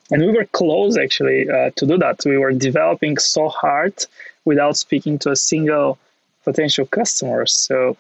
and 0.10 0.22
we 0.22 0.32
were 0.32 0.46
close 0.46 0.98
actually 0.98 1.50
uh, 1.50 1.72
to 1.76 1.86
do 1.86 1.98
that. 1.98 2.24
We 2.26 2.38
were 2.38 2.54
developing 2.54 3.18
so 3.18 3.50
hard 3.50 4.06
without 4.46 4.78
speaking 4.78 5.20
to 5.20 5.32
a 5.32 5.36
single 5.36 5.98
potential 6.46 6.86
customer. 6.86 7.46
So 7.46 7.98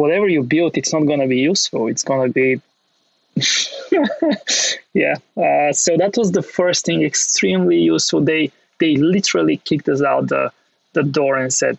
whatever 0.00 0.28
you 0.28 0.42
build 0.42 0.76
it's 0.76 0.92
not 0.92 1.06
going 1.10 1.20
to 1.20 1.26
be 1.36 1.42
useful 1.52 1.88
it's 1.92 2.04
going 2.10 2.22
to 2.28 2.32
be 2.42 2.48
yeah 5.02 5.16
uh, 5.44 5.72
so 5.72 5.96
that 5.96 6.14
was 6.16 6.32
the 6.32 6.46
first 6.58 6.84
thing 6.86 7.02
extremely 7.02 7.78
useful 7.94 8.20
they 8.20 8.50
they 8.80 8.96
literally 8.96 9.56
kicked 9.68 9.88
us 9.88 10.02
out 10.02 10.28
the 10.28 10.44
the 10.94 11.02
door 11.02 11.36
and 11.36 11.52
said 11.52 11.78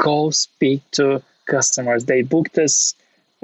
go 0.00 0.30
speak 0.30 0.80
to 0.92 1.22
customers. 1.46 2.04
They 2.04 2.22
booked 2.22 2.58
us 2.58 2.94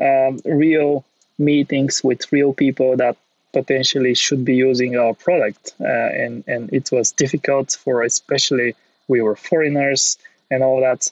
um, 0.01 0.41
real 0.45 1.05
meetings 1.39 2.03
with 2.03 2.33
real 2.33 2.55
people 2.55 2.97
that 2.97 3.17
potentially 3.53 4.15
should 4.15 4.45
be 4.45 4.55
using 4.55 4.97
our 4.97 5.15
product, 5.15 5.75
uh, 5.81 6.11
and 6.23 6.45
and 6.47 6.73
it 6.73 6.91
was 6.93 7.13
difficult 7.13 7.77
for 7.83 8.03
especially 8.03 8.75
we 9.09 9.21
were 9.21 9.37
foreigners 9.37 10.19
and 10.51 10.63
all 10.63 10.81
that. 10.81 11.11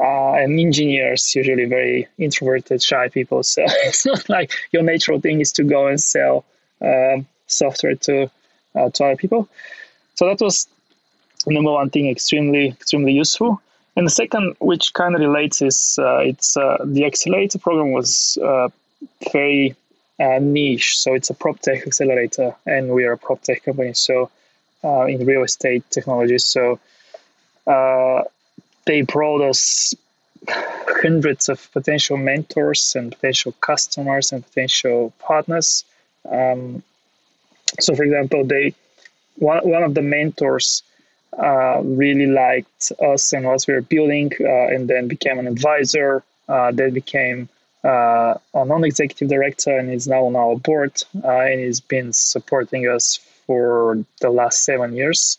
Uh, 0.00 0.34
and 0.34 0.60
engineers 0.60 1.34
usually 1.34 1.64
very 1.64 2.06
introverted, 2.18 2.80
shy 2.80 3.08
people. 3.08 3.42
So 3.42 3.64
it's 3.66 4.06
not 4.06 4.28
like 4.28 4.52
your 4.70 4.82
natural 4.82 5.20
thing 5.20 5.40
is 5.40 5.50
to 5.52 5.64
go 5.64 5.88
and 5.88 6.00
sell 6.00 6.44
um, 6.80 7.26
software 7.46 7.96
to 7.96 8.30
uh, 8.76 8.90
to 8.90 9.04
other 9.04 9.16
people. 9.16 9.48
So 10.14 10.26
that 10.26 10.40
was 10.40 10.68
number 11.46 11.72
one 11.72 11.90
thing, 11.90 12.08
extremely 12.08 12.68
extremely 12.68 13.12
useful. 13.12 13.60
And 13.96 14.06
the 14.06 14.10
second, 14.10 14.54
which 14.60 14.94
kind 14.94 15.16
of 15.16 15.20
relates, 15.20 15.60
is 15.60 15.98
uh, 16.00 16.18
it's 16.18 16.56
uh, 16.56 16.76
the 16.84 17.04
accelerator 17.04 17.58
program 17.58 17.90
was 17.90 18.38
uh, 18.40 18.68
very 19.32 19.74
niche. 20.18 20.98
So 20.98 21.14
it's 21.14 21.30
a 21.30 21.34
prop 21.34 21.58
tech 21.58 21.84
accelerator, 21.84 22.54
and 22.66 22.90
we 22.90 23.04
are 23.04 23.12
a 23.12 23.18
prop 23.18 23.42
tech 23.42 23.64
company. 23.64 23.94
So 23.94 24.30
in 24.84 25.26
real 25.26 25.42
estate 25.42 25.82
technology, 25.90 26.38
so 26.38 26.78
they 28.88 29.02
brought 29.02 29.42
us 29.42 29.94
hundreds 30.48 31.48
of 31.50 31.70
potential 31.72 32.16
mentors 32.16 32.94
and 32.96 33.12
potential 33.12 33.52
customers 33.60 34.32
and 34.32 34.44
potential 34.48 35.12
partners. 35.18 35.84
Um, 36.28 36.82
so, 37.78 37.94
for 37.94 38.02
example, 38.02 38.44
they 38.44 38.74
one 39.36 39.60
one 39.74 39.82
of 39.82 39.92
the 39.94 40.02
mentors 40.02 40.82
uh, 41.38 41.80
really 41.84 42.26
liked 42.26 42.92
us 43.12 43.32
and 43.34 43.44
what 43.44 43.64
we 43.68 43.74
were 43.74 43.82
building, 43.82 44.32
uh, 44.40 44.74
and 44.74 44.88
then 44.88 45.06
became 45.06 45.38
an 45.38 45.46
advisor. 45.46 46.24
Uh, 46.48 46.72
then 46.72 46.94
became 46.94 47.46
uh, 47.84 48.32
a 48.54 48.64
non-executive 48.64 49.28
director 49.28 49.76
and 49.78 49.92
is 49.92 50.08
now 50.08 50.24
on 50.24 50.34
our 50.34 50.56
board 50.56 50.94
uh, 51.22 51.40
and 51.50 51.60
he's 51.60 51.80
been 51.80 52.10
supporting 52.10 52.88
us 52.88 53.20
for 53.46 54.02
the 54.22 54.30
last 54.30 54.64
seven 54.64 54.96
years 54.96 55.36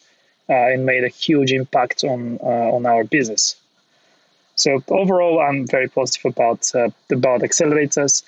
and 0.49 0.85
made 0.85 1.03
a 1.03 1.09
huge 1.09 1.51
impact 1.51 2.03
on 2.03 2.37
on 2.39 2.85
our 2.85 3.03
business. 3.03 3.55
So 4.55 4.83
overall, 4.89 5.39
I'm 5.39 5.67
very 5.67 5.87
positive 5.87 6.25
about 6.25 6.71
about 7.09 7.41
accelerators 7.41 8.23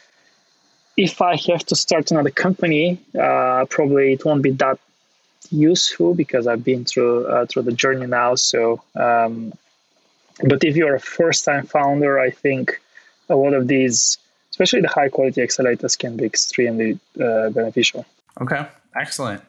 if 0.98 1.22
I 1.22 1.36
have 1.36 1.66
to 1.68 1.76
start 1.76 2.12
another 2.12 2.30
company, 2.30 3.00
uh, 3.20 3.66
probably 3.70 4.14
it 4.14 4.26
won't 4.26 4.44
be 4.44 4.52
that 4.52 4.80
useful 5.50 6.14
because 6.14 6.48
I've 6.48 6.64
been 6.64 6.86
through 6.86 7.28
uh, 7.28 7.46
through 7.46 7.64
the 7.64 7.72
journey 7.72 8.08
now. 8.08 8.36
So, 8.36 8.82
um, 8.96 9.54
but 10.44 10.64
if 10.64 10.76
you're 10.76 10.96
a 10.96 11.00
first 11.00 11.46
time 11.46 11.66
founder, 11.66 12.20
I 12.20 12.30
think 12.30 12.80
a 13.30 13.36
lot 13.36 13.54
of 13.54 13.68
these, 13.68 14.18
especially 14.50 14.82
the 14.82 14.90
high 14.90 15.10
quality 15.10 15.42
accelerators, 15.42 15.98
can 15.98 16.18
be 16.18 16.26
extremely 16.26 17.00
uh, 17.20 17.50
beneficial. 17.50 18.06
Okay, 18.42 18.66
excellent. 18.96 19.42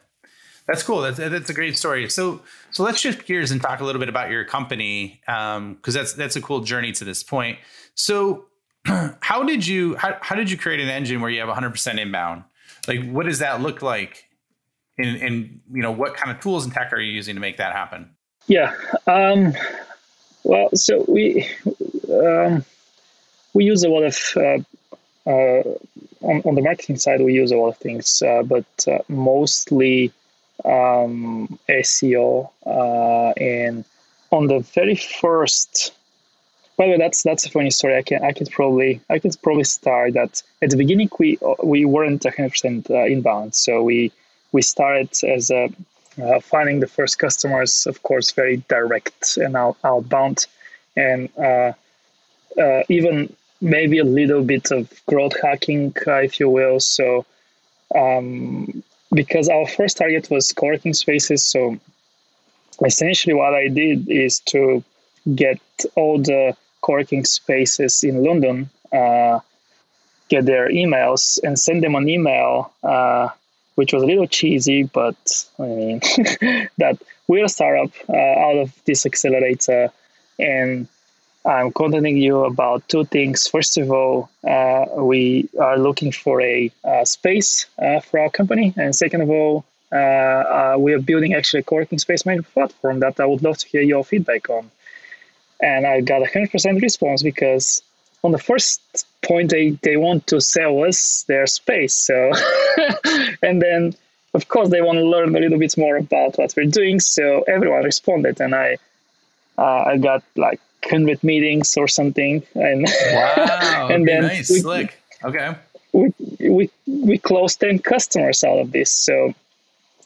That's 0.67 0.81
cool. 0.81 1.01
That's 1.01 1.17
that's 1.17 1.49
a 1.49 1.53
great 1.53 1.77
story. 1.77 2.09
So 2.09 2.41
so 2.71 2.83
let's 2.83 2.99
shift 2.99 3.27
gears 3.27 3.51
and 3.51 3.61
talk 3.61 3.81
a 3.81 3.85
little 3.85 3.99
bit 3.99 4.09
about 4.09 4.29
your 4.29 4.45
company 4.45 5.21
because 5.25 5.57
um, 5.57 5.77
that's 5.83 6.13
that's 6.13 6.35
a 6.35 6.41
cool 6.41 6.61
journey 6.61 6.91
to 6.93 7.03
this 7.03 7.21
point. 7.21 7.59
So 7.95 8.45
how 8.85 9.43
did 9.43 9.67
you 9.67 9.95
how, 9.95 10.17
how 10.21 10.35
did 10.35 10.49
you 10.49 10.57
create 10.57 10.79
an 10.79 10.89
engine 10.89 11.21
where 11.21 11.29
you 11.29 11.41
have 11.41 11.49
100% 11.49 11.99
inbound? 11.99 12.43
Like 12.87 13.03
what 13.09 13.25
does 13.25 13.39
that 13.39 13.61
look 13.61 13.81
like? 13.81 14.25
And 14.97 15.21
and 15.21 15.61
you 15.71 15.81
know 15.81 15.91
what 15.91 16.15
kind 16.15 16.31
of 16.35 16.41
tools 16.41 16.63
and 16.63 16.73
tech 16.73 16.93
are 16.93 16.99
you 16.99 17.11
using 17.11 17.35
to 17.35 17.41
make 17.41 17.57
that 17.57 17.73
happen? 17.73 18.11
Yeah. 18.47 18.75
Um, 19.07 19.53
well, 20.43 20.69
so 20.75 21.03
we 21.07 21.49
um, 22.09 22.63
we 23.53 23.65
use 23.65 23.83
a 23.83 23.89
lot 23.89 24.03
of 24.03 24.17
uh, 24.37 25.29
uh, 25.29 25.63
on, 26.21 26.41
on 26.45 26.55
the 26.55 26.61
marketing 26.61 26.97
side. 26.97 27.21
We 27.21 27.33
use 27.33 27.51
a 27.51 27.57
lot 27.57 27.69
of 27.69 27.77
things, 27.77 28.21
uh, 28.21 28.43
but 28.43 28.65
uh, 28.87 28.99
mostly 29.07 30.11
um, 30.65 31.59
SEO. 31.69 32.49
Uh, 32.65 33.29
and 33.31 33.85
on 34.31 34.47
the 34.47 34.59
very 34.59 34.95
first, 34.95 35.93
by 36.77 36.85
the 36.85 36.91
way, 36.91 36.97
that's 36.97 37.23
that's 37.23 37.45
a 37.45 37.49
funny 37.49 37.71
story. 37.71 37.95
I 37.97 38.01
can 38.01 38.23
I 38.23 38.31
could 38.31 38.49
probably 38.49 38.99
I 39.09 39.19
could 39.19 39.35
probably 39.43 39.63
start 39.63 40.13
that 40.13 40.41
at 40.61 40.69
the 40.71 40.77
beginning 40.77 41.09
we 41.19 41.37
we 41.63 41.85
weren't 41.85 42.23
100 42.23 42.49
percent 42.49 42.89
uh, 42.89 43.05
inbound, 43.05 43.53
so 43.55 43.83
we 43.83 44.11
we 44.51 44.61
started 44.61 45.11
as 45.23 45.51
a 45.51 45.69
uh, 46.21 46.39
finding 46.39 46.79
the 46.79 46.87
first 46.87 47.17
customers, 47.19 47.87
of 47.87 48.03
course, 48.03 48.31
very 48.31 48.57
direct 48.69 49.37
and 49.37 49.55
out, 49.55 49.77
outbound, 49.83 50.45
and 50.95 51.29
uh, 51.37 51.73
uh, 52.59 52.83
even 52.89 53.35
maybe 53.61 53.97
a 53.99 54.03
little 54.03 54.43
bit 54.43 54.71
of 54.71 54.91
growth 55.07 55.33
hacking, 55.41 55.95
uh, 56.05 56.15
if 56.15 56.39
you 56.39 56.49
will. 56.49 56.79
So, 56.79 57.25
um, 57.95 58.83
because 59.13 59.49
our 59.49 59.67
first 59.67 59.97
target 59.97 60.29
was 60.29 60.51
co-working 60.51 60.93
spaces, 60.93 61.43
so 61.43 61.77
essentially 62.85 63.33
what 63.33 63.53
I 63.53 63.67
did 63.67 64.09
is 64.09 64.39
to 64.51 64.83
get 65.35 65.59
all 65.95 66.17
the 66.17 66.55
co-working 66.81 67.25
spaces 67.25 68.03
in 68.03 68.23
London, 68.23 68.69
uh, 68.91 69.39
get 70.29 70.45
their 70.45 70.69
emails, 70.69 71.39
and 71.43 71.57
send 71.57 71.83
them 71.83 71.95
an 71.95 72.09
email 72.09 72.73
uh, 72.83 73.29
which 73.75 73.93
was 73.93 74.03
a 74.03 74.05
little 74.05 74.27
cheesy, 74.27 74.83
but 74.83 75.15
I 75.59 75.63
mean, 75.63 75.99
that 76.77 77.01
we're 77.27 77.45
a 77.45 77.49
startup 77.49 77.91
uh, 78.07 78.13
out 78.13 78.57
of 78.57 78.83
this 78.85 79.05
accelerator, 79.05 79.91
and 80.37 80.87
I'm 81.45 81.71
contacting 81.71 82.17
you 82.17 82.45
about 82.45 82.87
two 82.87 83.05
things. 83.05 83.47
First 83.47 83.77
of 83.77 83.91
all, 83.91 84.29
uh, 84.47 84.85
we 84.97 85.49
are 85.59 85.77
looking 85.77 86.11
for 86.11 86.41
a 86.41 86.71
uh, 86.83 87.03
space 87.03 87.65
uh, 87.77 87.99
for 87.99 88.19
our 88.21 88.29
company, 88.29 88.73
and 88.77 88.95
second 88.95 89.21
of 89.21 89.29
all, 89.29 89.65
uh, 89.91 89.95
uh, 89.95 90.75
we 90.79 90.93
are 90.93 90.99
building 90.99 91.33
actually 91.33 91.59
a 91.59 91.63
co-working 91.63 91.99
space 91.99 92.25
management 92.25 92.53
platform 92.53 92.99
that 93.01 93.19
I 93.19 93.25
would 93.25 93.43
love 93.43 93.57
to 93.59 93.67
hear 93.67 93.81
your 93.81 94.03
feedback 94.03 94.49
on. 94.49 94.71
And 95.61 95.85
I 95.85 96.01
got 96.01 96.21
a 96.21 96.25
hundred 96.25 96.51
percent 96.51 96.81
response 96.81 97.21
because 97.21 97.81
on 98.23 98.31
the 98.31 98.39
first 98.39 99.05
point 99.21 99.51
they, 99.51 99.71
they 99.81 99.97
want 99.97 100.27
to 100.27 100.39
sell 100.41 100.83
us 100.83 101.23
their 101.27 101.45
space 101.45 101.93
so 101.93 102.31
and 103.43 103.61
then 103.61 103.95
of 104.33 104.47
course 104.47 104.69
they 104.69 104.81
want 104.81 104.97
to 104.97 105.03
learn 105.05 105.35
a 105.35 105.39
little 105.39 105.59
bit 105.59 105.77
more 105.77 105.97
about 105.97 106.37
what 106.37 106.53
we're 106.55 106.65
doing 106.65 106.99
so 106.99 107.43
everyone 107.47 107.83
responded 107.83 108.39
and 108.41 108.55
i 108.55 108.77
uh, 109.57 109.83
i 109.87 109.97
got 109.97 110.23
like 110.35 110.59
100 110.83 111.23
meetings 111.23 111.77
or 111.77 111.87
something 111.87 112.43
and 112.55 112.87
wow 113.13 113.87
and 113.91 114.07
then 114.07 114.23
nice 114.23 114.49
we, 114.49 114.59
slick 114.59 115.01
okay 115.23 115.55
we, 115.91 116.13
we 116.39 116.69
we 116.87 117.17
closed 117.17 117.59
10 117.59 117.79
customers 117.79 118.43
out 118.43 118.59
of 118.59 118.71
this 118.71 118.91
so 118.91 119.33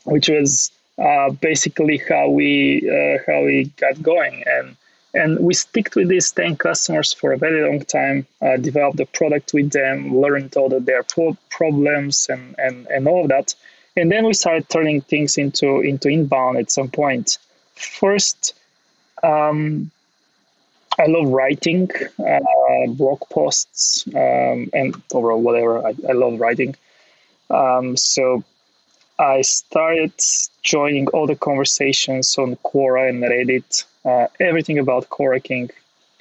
which 0.03 0.29
was 0.29 0.71
uh, 0.97 1.29
basically 1.29 1.97
how 2.09 2.29
we 2.29 2.87
uh, 2.89 3.17
how 3.27 3.43
we 3.43 3.65
got 3.77 4.01
going 4.01 4.43
and 4.45 4.75
and 5.13 5.39
we 5.39 5.53
sticked 5.53 5.95
with 5.95 6.09
these 6.09 6.31
10 6.31 6.57
customers 6.57 7.13
for 7.13 7.31
a 7.31 7.37
very 7.37 7.67
long 7.67 7.83
time, 7.85 8.27
uh, 8.41 8.57
developed 8.57 8.97
the 8.97 9.05
product 9.05 9.53
with 9.53 9.71
them, 9.71 10.15
learned 10.15 10.55
all 10.55 10.73
of 10.73 10.85
their 10.85 11.03
pro- 11.03 11.37
problems 11.49 12.27
and, 12.29 12.55
and, 12.59 12.85
and 12.87 13.07
all 13.07 13.23
of 13.23 13.29
that. 13.29 13.55
And 13.95 14.11
then 14.11 14.25
we 14.25 14.33
started 14.33 14.69
turning 14.69 15.01
things 15.01 15.37
into, 15.37 15.79
into 15.79 16.09
inbound 16.09 16.57
at 16.57 16.69
some 16.69 16.89
point. 16.89 17.39
First, 17.75 18.53
um, 19.23 19.89
I 20.99 21.05
love 21.07 21.29
writing 21.29 21.89
uh, 22.19 22.39
blog 22.89 23.21
posts 23.29 24.05
um, 24.15 24.69
and 24.73 24.95
overall 25.13 25.41
whatever. 25.41 25.85
I, 25.85 25.93
I 26.09 26.13
love 26.13 26.39
writing. 26.39 26.75
Um, 27.49 27.97
so 27.97 28.43
I 29.19 29.41
started 29.41 30.13
joining 30.63 31.07
all 31.09 31.27
the 31.27 31.35
conversations 31.35 32.37
on 32.37 32.55
Quora 32.57 33.09
and 33.09 33.23
Reddit, 33.23 33.85
uh, 34.05 34.27
everything 34.39 34.79
about 34.79 35.09
co-working, 35.09 35.71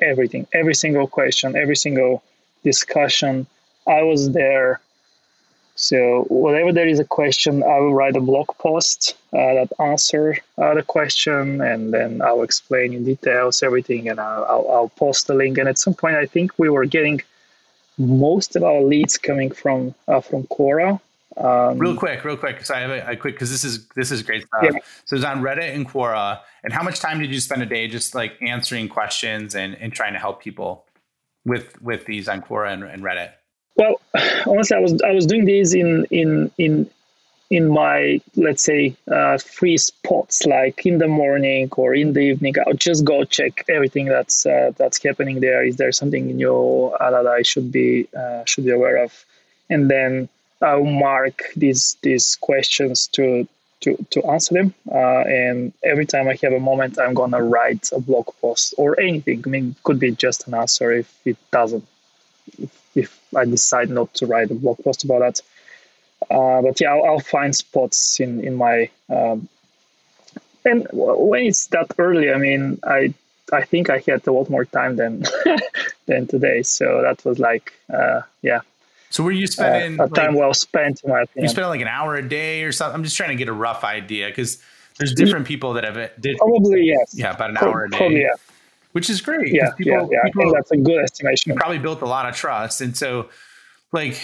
everything, 0.01 0.47
every 0.53 0.75
single 0.75 1.07
question, 1.07 1.57
every 1.57 1.77
single 1.77 2.23
discussion. 2.65 3.47
I 3.87 4.03
was 4.03 4.33
there. 4.33 4.81
So 5.77 6.27
whenever 6.31 6.73
there 6.73 6.89
is 6.89 6.99
a 6.99 7.05
question, 7.05 7.63
I 7.63 7.79
will 7.79 7.95
write 7.95 8.17
a 8.17 8.21
blog 8.21 8.49
post 8.59 9.15
uh, 9.33 9.55
that 9.55 9.69
answer 9.79 10.39
uh, 10.59 10.75
the 10.75 10.83
question, 10.83 11.61
and 11.61 11.93
then 11.93 12.23
I'll 12.23 12.43
explain 12.43 12.95
in 12.95 13.05
details 13.05 13.63
everything, 13.63 14.09
and 14.09 14.19
I'll, 14.19 14.45
I'll, 14.45 14.71
I'll 14.71 14.89
post 14.89 15.27
the 15.27 15.35
link. 15.35 15.59
And 15.59 15.69
at 15.69 15.79
some 15.79 15.95
point, 15.95 16.17
I 16.17 16.27
think 16.27 16.53
we 16.59 16.71
were 16.71 16.87
getting 16.87 17.21
most 17.99 18.57
of 18.57 18.65
our 18.65 18.83
leads 18.83 19.17
coming 19.19 19.51
from 19.51 19.95
uh, 20.09 20.21
from 20.21 20.45
Quora 20.45 21.01
um, 21.37 21.79
real 21.79 21.97
quick, 21.97 22.25
real 22.25 22.37
quick, 22.37 22.57
because 22.57 22.71
I 22.71 22.81
have 22.81 22.91
a, 22.91 23.11
a 23.11 23.17
quick 23.17 23.35
because 23.35 23.51
this 23.51 23.65
is 23.65 23.87
this 23.89 24.11
is 24.11 24.23
great 24.23 24.47
stuff. 24.47 24.63
Yeah. 24.63 24.79
So 25.05 25.17
it's 25.17 25.25
on 25.25 25.43
Reddit 25.43 25.75
and 25.75 25.89
Quora. 25.89 26.41
And 26.65 26.73
how 26.73 26.83
much 26.83 27.01
time 27.01 27.21
did 27.21 27.33
you 27.33 27.41
spend 27.41 27.63
a 27.63 27.67
day 27.67 27.89
just 27.89 28.15
like 28.15 28.41
answering 28.41 28.89
questions 28.89 29.55
and, 29.55 29.75
and 29.75 29.93
trying 29.93 30.15
to 30.15 30.19
help 30.19 30.43
people 30.43 30.87
with 31.45 31.81
with 31.83 32.07
these 32.07 32.29
on 32.29 32.41
Quora 32.41 32.73
and, 32.73 32.85
and 32.85 33.03
Reddit? 33.03 33.33
Well, 33.77 34.01
honestly, 34.47 34.77
I 34.77 34.81
was 34.81 35.01
I 35.03 35.13
was 35.13 35.27
doing 35.27 35.45
these 35.45 35.75
in 35.75 36.07
in 36.11 36.51
in 36.59 36.91
in 37.51 37.69
my 37.69 38.21
let's 38.35 38.63
say 38.63 38.97
uh, 39.11 39.39
free 39.39 39.77
spots, 39.79 40.47
like 40.47 40.85
in 40.85 40.99
the 40.99 41.09
morning 41.09 41.69
or 41.77 41.95
in 41.95 42.13
the 42.13 42.21
evening. 42.21 42.55
I'll 42.67 42.75
just 42.75 43.05
go 43.05 43.25
check 43.25 43.65
everything 43.69 44.07
that's 44.07 44.47
uh, 44.47 44.73
that's 44.77 45.03
happening 45.03 45.41
there. 45.41 45.65
Is 45.65 45.77
there 45.77 45.93
something 45.93 46.27
new 46.27 46.87
uh, 47.01 47.11
that 47.11 47.27
I 47.27 47.43
should 47.43 47.71
be 47.71 48.09
uh, 48.17 48.45
should 48.45 48.65
be 48.65 48.71
aware 48.71 48.97
of? 48.97 49.25
And 49.71 49.91
then 49.91 50.29
I'll 50.63 50.85
mark 50.85 51.45
these 51.57 51.97
these 52.03 52.37
questions 52.37 53.07
to 53.09 53.47
to, 53.83 53.97
to 54.11 54.25
answer 54.27 54.55
them. 54.55 54.75
Uh, 54.91 55.21
and 55.21 55.73
every 55.85 56.07
time 56.07 56.29
I 56.29 56.37
have 56.43 56.53
a 56.53 56.59
moment, 56.61 56.99
I'm 56.99 57.15
gonna 57.15 57.43
write 57.43 57.91
a 57.93 58.01
blog 58.01 58.29
post 58.41 58.75
or 58.79 58.99
anything. 58.99 59.43
I 59.47 59.49
mean, 59.51 59.77
could 59.85 60.01
be 60.01 60.13
just 60.13 60.49
an 60.49 60.55
answer 60.55 60.93
if 60.93 61.21
it 61.25 61.37
doesn't. 61.51 61.87
If, 62.59 62.71
if 62.97 63.21
I 63.35 63.45
decide 63.45 63.91
not 63.91 64.13
to 64.15 64.27
write 64.27 64.51
a 64.51 64.55
blog 64.55 64.79
post 64.83 65.05
about 65.05 65.21
that. 65.21 65.41
Uh, 66.31 66.63
but 66.63 66.81
yeah, 66.81 66.95
I'll, 66.95 67.05
I'll, 67.05 67.21
find 67.21 67.55
spots 67.55 68.19
in 68.21 68.43
in 68.43 68.55
my. 68.57 68.91
Um, 69.09 69.49
and 70.65 70.89
when 70.93 71.45
it's 71.45 71.67
that 71.69 71.93
early, 71.99 72.33
I 72.33 72.39
mean, 72.39 72.81
I 72.83 73.15
I 73.53 73.63
think 73.63 73.91
I 73.91 74.03
had 74.07 74.27
a 74.27 74.33
lot 74.33 74.51
more 74.51 74.65
time 74.65 74.97
than 74.97 75.25
than 76.07 76.27
today. 76.27 76.63
So 76.63 77.03
that 77.03 77.25
was 77.25 77.39
like, 77.39 77.75
uh, 77.93 78.23
yeah, 78.43 78.63
so 79.11 79.23
were 79.23 79.33
you 79.33 79.47
spending 79.47 80.01
uh, 80.01 80.05
a 80.05 80.09
time 80.09 80.33
like, 80.33 80.41
well 80.41 80.55
spent? 80.55 81.03
In 81.03 81.11
my 81.11 81.23
opinion. 81.23 81.45
You 81.45 81.49
spend 81.49 81.69
like 81.69 81.81
an 81.81 81.89
hour 81.89 82.17
a 82.17 82.29
day 82.29 82.65
or 82.65 82.73
something. 82.73 82.95
I'm 82.95 83.05
just 83.05 83.17
trying 83.17 83.31
to 83.31 83.37
get 83.37 83.49
a 83.49 83.53
rough 83.53 83.85
idea 83.85 84.29
because 84.29 84.63
there's 84.99 85.15
different 85.15 85.47
people 85.47 85.75
that 85.75 85.85
have 85.85 86.11
did 86.21 86.39
probably 86.39 86.85
yes. 86.85 87.15
Yeah, 87.17 87.33
about 87.33 87.51
an 87.51 87.59
hour 87.59 87.85
a 87.85 87.91
day. 87.91 87.97
Probably, 87.97 88.21
yeah. 88.23 88.35
Which 88.97 89.11
is 89.11 89.21
great. 89.21 89.53
Yeah, 89.53 89.73
people, 89.73 89.93
yeah, 89.93 90.09
yeah. 90.11 90.25
People 90.25 90.41
I 90.41 90.45
think 90.45 90.55
that's 90.55 90.71
a 90.71 90.77
good 90.79 91.03
estimation. 91.03 91.55
Probably 91.55 91.79
built 91.79 92.01
a 92.01 92.07
lot 92.07 92.27
of 92.27 92.35
trust, 92.35 92.81
and 92.81 92.97
so 92.97 93.29
like 93.93 94.19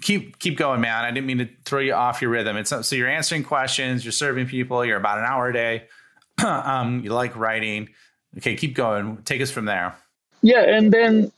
keep 0.00 0.38
keep 0.38 0.56
going, 0.56 0.80
man. 0.80 1.04
I 1.04 1.10
didn't 1.10 1.26
mean 1.26 1.38
to 1.38 1.48
throw 1.64 1.80
you 1.80 1.94
off 1.94 2.22
your 2.22 2.30
rhythm. 2.30 2.56
It's 2.56 2.70
so 2.70 2.94
you're 2.94 3.08
answering 3.08 3.42
questions, 3.42 4.04
you're 4.04 4.12
serving 4.12 4.46
people, 4.46 4.84
you're 4.84 4.98
about 4.98 5.18
an 5.18 5.24
hour 5.24 5.48
a 5.48 5.52
day. 5.52 5.88
um, 6.46 7.00
you 7.02 7.12
like 7.12 7.34
writing. 7.34 7.88
Okay, 8.36 8.54
keep 8.54 8.76
going. 8.76 9.16
Take 9.24 9.42
us 9.42 9.50
from 9.50 9.64
there. 9.64 9.96
Yeah, 10.42 10.60
and 10.60 10.92
then 10.92 11.32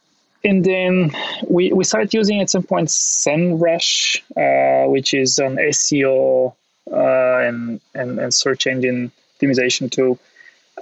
and 0.45 0.63
then 0.63 1.17
we, 1.49 1.73
we 1.73 1.85
started 1.85 2.13
using 2.13 2.43
at 2.43 2.51
some 2.51 2.65
point 2.65 2.89
SEMrush, 2.91 4.21
uh, 4.37 4.87
which 4.91 5.15
is 5.15 5.39
an 5.39 5.57
SEO 5.57 6.55
uh, 6.93 7.39
and, 7.39 7.81
and, 7.95 8.19
and 8.19 8.35
search 8.35 8.67
engine 8.67 9.13
optimization 9.41 9.91
tool. 9.91 10.19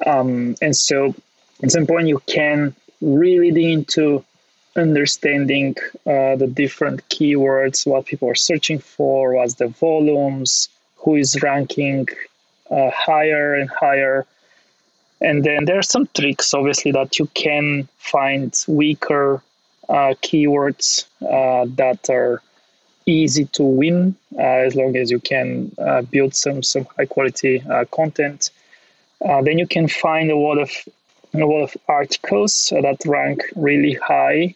Um, 0.05 0.57
and 0.61 0.75
so 0.77 1.15
at 1.63 1.71
some 1.71 1.87
point 1.87 2.09
you 2.09 2.21
can 2.27 2.75
really 3.01 3.51
dig 3.51 3.71
into 3.71 4.25
understanding 4.77 5.75
uh, 6.07 6.37
the 6.37 6.47
different 6.47 7.09
keywords, 7.09 7.87
what 7.87 8.07
people 8.07 8.29
are 8.29 8.35
searching 8.35 8.79
for, 8.79 9.35
what's 9.35 9.55
the 9.55 9.69
volumes, 9.69 10.69
who 10.97 11.17
is 11.17 11.43
ranking 11.43 12.07
uh, 12.71 12.91
higher 12.91 13.55
and 13.55 13.71
higher. 13.71 14.27
And 15.21 15.43
then 15.43 15.65
there 15.65 15.79
are 15.79 15.83
some 15.83 16.09
tricks, 16.15 16.55
obviously, 16.55 16.93
that 16.93 17.19
you 17.19 17.27
can 17.35 17.89
find 17.99 18.55
weaker 18.69 19.43
uh, 19.89 20.15
keywords 20.23 21.07
uh, 21.23 21.67
that 21.77 22.09
are 22.11 22.43
easy 23.07 23.47
to 23.47 23.63
win 23.63 24.15
uh, 24.37 24.43
as 24.43 24.77
long 24.77 24.97
as 24.97 25.11
you 25.11 25.19
can 25.19 25.73
uh, 25.79 26.03
build 26.03 26.35
some 26.35 26.63
some 26.63 26.87
high 26.97 27.07
quality 27.07 27.63
content. 27.91 28.51
Then 29.21 29.59
you 29.59 29.67
can 29.67 29.89
find 29.89 30.31
a 30.31 30.37
lot 30.37 30.59
of 30.59 30.71
a 31.35 31.39
lot 31.39 31.63
of 31.63 31.77
articles 31.89 32.73
that 32.73 33.05
rank 33.07 33.43
really 33.57 33.95
high, 33.95 34.55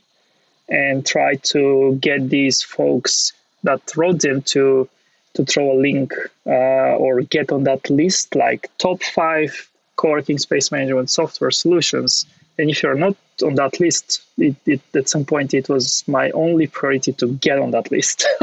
and 0.68 1.04
try 1.04 1.34
to 1.36 1.98
get 2.00 2.28
these 2.28 2.62
folks 2.62 3.32
that 3.62 3.80
wrote 3.96 4.20
them 4.20 4.42
to 4.42 4.88
to 5.34 5.44
throw 5.44 5.72
a 5.72 5.80
link 5.80 6.12
uh, 6.46 6.96
or 6.96 7.22
get 7.22 7.52
on 7.52 7.64
that 7.64 7.88
list, 7.88 8.34
like 8.34 8.70
top 8.78 9.02
five 9.02 9.70
co-working 9.96 10.38
space 10.38 10.70
management 10.70 11.08
software 11.10 11.50
solutions. 11.50 12.26
And 12.58 12.68
if 12.68 12.82
you're 12.82 12.94
not 12.94 13.16
on 13.42 13.54
that 13.54 13.80
list, 13.80 14.22
it, 14.36 14.56
it, 14.66 14.80
at 14.94 15.08
some 15.08 15.24
point 15.24 15.54
it 15.54 15.68
was 15.68 16.04
my 16.06 16.30
only 16.32 16.66
priority 16.66 17.12
to 17.14 17.28
get 17.28 17.58
on 17.58 17.70
that 17.70 17.90
list. 17.90 18.26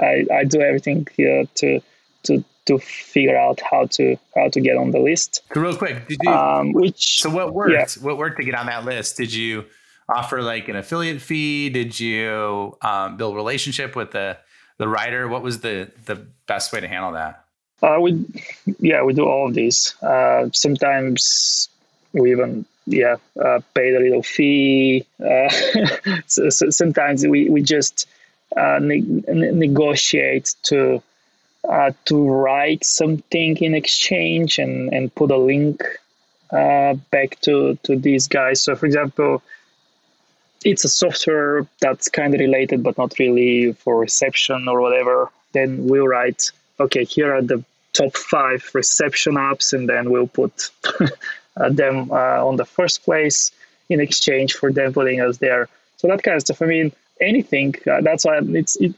I, 0.00 0.26
I 0.32 0.44
do 0.44 0.60
everything 0.60 1.06
uh, 1.12 1.46
to 1.56 1.80
to 2.24 2.44
to 2.66 2.78
figure 2.78 3.36
out 3.36 3.60
how 3.60 3.86
to 3.86 4.16
how 4.34 4.48
to 4.48 4.60
get 4.60 4.76
on 4.76 4.90
the 4.90 4.98
list. 4.98 5.42
Real 5.54 5.76
quick, 5.76 6.08
did 6.08 6.18
you? 6.22 6.30
Um, 6.30 6.72
which 6.72 7.20
so 7.22 7.30
what 7.30 7.54
worked? 7.54 7.72
Yeah. 7.72 8.02
What 8.02 8.18
worked 8.18 8.38
to 8.38 8.44
get 8.44 8.54
on 8.54 8.66
that 8.66 8.84
list? 8.84 9.16
Did 9.16 9.32
you 9.32 9.64
offer 10.08 10.42
like 10.42 10.68
an 10.68 10.76
affiliate 10.76 11.20
fee? 11.20 11.70
Did 11.70 11.98
you 11.98 12.76
um, 12.82 13.16
build 13.16 13.36
relationship 13.36 13.96
with 13.96 14.12
the 14.12 14.38
the 14.78 14.88
writer? 14.88 15.28
What 15.28 15.42
was 15.42 15.60
the 15.60 15.90
the 16.06 16.26
best 16.46 16.72
way 16.72 16.80
to 16.80 16.88
handle 16.88 17.12
that? 17.12 17.44
Uh, 17.82 17.98
we 18.00 18.24
yeah 18.78 19.02
we 19.02 19.14
do 19.14 19.26
all 19.26 19.48
of 19.48 19.54
these. 19.54 19.94
Uh, 20.02 20.50
sometimes 20.52 21.68
we 22.12 22.32
even 22.32 22.66
yeah 22.86 23.16
uh, 23.42 23.60
paid 23.74 23.94
a 23.94 24.00
little 24.00 24.22
fee. 24.22 25.06
Uh, 25.18 25.48
so, 26.26 26.50
so 26.50 26.70
sometimes 26.70 27.26
we 27.26 27.48
we 27.48 27.62
just 27.62 28.06
uh, 28.56 28.78
ne- 28.80 29.22
negotiate 29.28 30.54
to 30.62 31.02
uh, 31.68 31.92
to 32.06 32.28
write 32.28 32.84
something 32.84 33.56
in 33.58 33.74
exchange 33.74 34.58
and, 34.58 34.92
and 34.92 35.14
put 35.14 35.30
a 35.30 35.36
link 35.36 35.82
uh, 36.52 36.94
back 37.10 37.38
to, 37.40 37.76
to 37.82 37.96
these 37.96 38.26
guys. 38.26 38.62
So, 38.62 38.74
for 38.74 38.86
example, 38.86 39.42
it's 40.64 40.84
a 40.84 40.88
software 40.88 41.66
that's 41.80 42.08
kind 42.08 42.34
of 42.34 42.40
related, 42.40 42.82
but 42.82 42.98
not 42.98 43.18
really 43.18 43.72
for 43.72 43.98
reception 43.98 44.68
or 44.68 44.80
whatever. 44.80 45.30
Then 45.52 45.86
we'll 45.86 46.08
write, 46.08 46.50
okay, 46.78 47.04
here 47.04 47.34
are 47.34 47.42
the 47.42 47.64
top 47.92 48.16
five 48.16 48.68
reception 48.74 49.34
apps, 49.34 49.72
and 49.72 49.88
then 49.88 50.10
we'll 50.10 50.26
put 50.26 50.70
them 51.56 52.10
uh, 52.10 52.46
on 52.46 52.56
the 52.56 52.64
first 52.64 53.04
place 53.04 53.52
in 53.88 54.00
exchange 54.00 54.54
for 54.54 54.72
them 54.72 54.92
putting 54.92 55.20
us 55.20 55.38
there. 55.38 55.68
So 55.96 56.08
that 56.08 56.22
kind 56.22 56.36
of 56.36 56.42
stuff. 56.42 56.62
I 56.62 56.66
mean, 56.66 56.92
anything. 57.20 57.74
Uh, 57.90 58.00
that's 58.00 58.24
why 58.24 58.40
it's 58.42 58.76
it, 58.76 58.94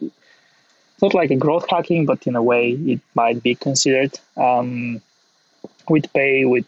not 1.02 1.14
like 1.14 1.30
a 1.30 1.36
growth 1.36 1.68
hacking, 1.68 2.06
but 2.06 2.26
in 2.26 2.36
a 2.36 2.42
way 2.42 2.70
it 2.70 3.00
might 3.14 3.42
be 3.42 3.54
considered. 3.54 4.18
Um, 4.36 5.02
we'd 5.88 6.10
pay, 6.12 6.44
we'd 6.44 6.64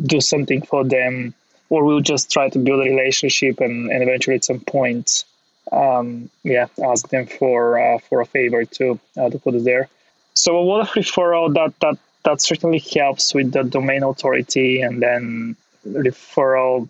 do 0.00 0.20
something 0.20 0.62
for 0.62 0.84
them, 0.84 1.34
or 1.68 1.84
we'll 1.84 2.00
just 2.00 2.30
try 2.30 2.48
to 2.48 2.58
build 2.58 2.80
a 2.80 2.90
relationship 2.90 3.60
and, 3.60 3.90
and 3.90 4.02
eventually 4.02 4.36
at 4.36 4.44
some 4.44 4.60
point, 4.60 5.24
um, 5.72 6.30
yeah, 6.42 6.66
ask 6.82 7.08
them 7.08 7.26
for 7.26 7.78
uh, 7.78 7.98
for 7.98 8.20
a 8.20 8.26
favor 8.26 8.64
to 8.64 8.98
uh, 9.16 9.30
to 9.30 9.38
put 9.38 9.54
us 9.54 9.64
there. 9.64 9.88
So 10.34 10.58
a 10.58 10.60
lot 10.60 10.80
of 10.80 10.88
referral 10.88 11.52
that 11.54 11.78
that 11.80 11.98
that 12.24 12.40
certainly 12.40 12.78
helps 12.78 13.34
with 13.34 13.52
the 13.52 13.64
domain 13.64 14.02
authority 14.02 14.80
and 14.80 15.02
then 15.02 15.56
referral 15.86 16.88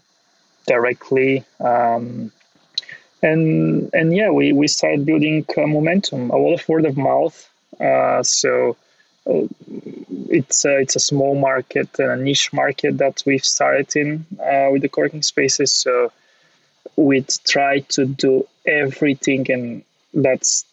directly. 0.66 1.44
Um, 1.60 2.32
and 3.24 3.90
and 3.94 4.14
yeah, 4.14 4.30
we 4.30 4.52
we 4.52 4.68
started 4.68 5.06
building 5.06 5.44
uh, 5.56 5.66
momentum, 5.66 6.30
a 6.30 6.36
lot 6.36 6.54
of 6.60 6.68
word 6.68 6.84
of 6.84 6.96
mouth. 6.96 7.36
Uh, 7.80 8.22
so 8.22 8.76
uh, 9.26 9.46
it's 10.28 10.64
a, 10.64 10.78
it's 10.78 10.96
a 10.96 11.00
small 11.00 11.34
market 11.34 11.88
and 11.98 12.10
a 12.10 12.16
niche 12.16 12.52
market 12.52 12.98
that 12.98 13.22
we've 13.26 13.44
started 13.44 13.96
in 13.96 14.26
uh, 14.38 14.68
with 14.70 14.82
the 14.82 14.88
co-working 14.88 15.22
spaces. 15.22 15.72
So 15.72 16.12
we 16.96 17.24
try 17.44 17.80
to 17.96 18.04
do 18.06 18.46
everything 18.66 19.50
and 19.50 19.82
that's 20.12 20.64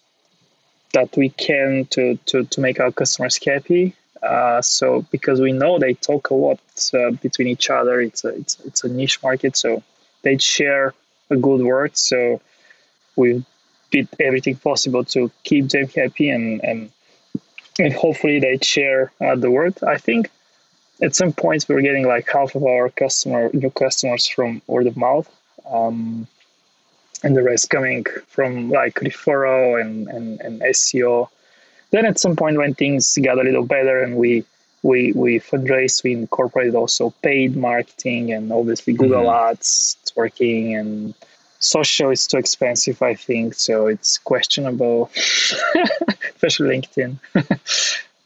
that 0.94 1.16
we 1.16 1.30
can 1.30 1.86
to 1.92 2.18
to 2.26 2.44
to 2.46 2.62
make 2.62 2.80
our 2.80 2.92
customers 2.92 3.40
happy. 3.44 3.96
Uh, 4.22 4.62
so 4.62 5.04
because 5.10 5.40
we 5.42 5.52
know 5.52 5.80
they 5.80 5.94
talk 5.96 6.30
a 6.30 6.36
lot 6.36 6.60
uh, 6.94 7.12
between 7.12 7.48
each 7.48 7.70
other, 7.70 8.02
it's 8.02 8.24
a 8.26 8.30
it's 8.30 8.60
it's 8.66 8.84
a 8.84 8.90
niche 8.90 9.24
market. 9.24 9.56
So 9.58 9.82
they 10.24 10.38
share 10.38 10.94
a 11.32 11.38
good 11.38 11.62
word. 11.62 11.98
So 11.98 12.42
we 13.16 13.44
did 13.92 14.08
everything 14.20 14.56
possible 14.56 15.04
to 15.06 15.32
keep 15.44 15.70
them 15.70 15.88
happy 15.88 16.30
and 16.30 16.64
and, 16.64 16.92
and 17.80 17.94
hopefully 17.94 18.40
they 18.40 18.58
share 18.62 19.12
uh, 19.20 19.36
the 19.36 19.50
word. 19.50 19.76
I 19.84 19.98
think 19.98 20.30
at 21.02 21.16
some 21.16 21.34
points 21.34 21.68
we're 21.68 21.82
getting 21.82 22.08
like 22.08 22.30
half 22.30 22.54
of 22.56 22.64
our 22.64 22.90
customer 22.90 23.50
new 23.54 23.72
customers 23.72 24.28
from 24.28 24.62
word 24.68 24.88
of 24.88 24.98
mouth. 24.98 25.30
Um, 25.70 26.28
and 27.24 27.36
the 27.36 27.44
rest 27.44 27.70
coming 27.70 28.06
from 28.28 28.70
like 28.70 28.96
referral 28.96 29.80
and, 29.80 30.08
and, 30.08 30.42
and 30.42 30.62
SEO. 30.62 31.30
Then 31.92 32.06
at 32.06 32.20
some 32.20 32.36
point 32.36 32.58
when 32.58 32.74
things 32.74 33.18
got 33.22 33.38
a 33.38 33.44
little 33.44 33.66
better 33.66 34.02
and 34.02 34.16
we 34.16 34.44
we 34.84 35.12
we 35.14 35.40
fundraised, 35.40 36.04
we 36.04 36.14
incorporated 36.14 36.76
also 36.76 37.12
paid 37.22 37.56
marketing 37.56 38.32
and 38.32 38.52
obviously 38.52 38.94
Google 38.94 39.26
mm-hmm. 39.26 39.52
Ads. 39.52 39.98
It's 40.02 40.16
working 40.16 40.76
and 40.76 41.14
social 41.60 42.10
is 42.10 42.28
too 42.28 42.38
expensive, 42.38 43.02
I 43.02 43.14
think. 43.14 43.54
So 43.54 43.88
it's 43.88 44.18
questionable, 44.18 45.12
especially 46.36 46.82
LinkedIn. 46.82 47.20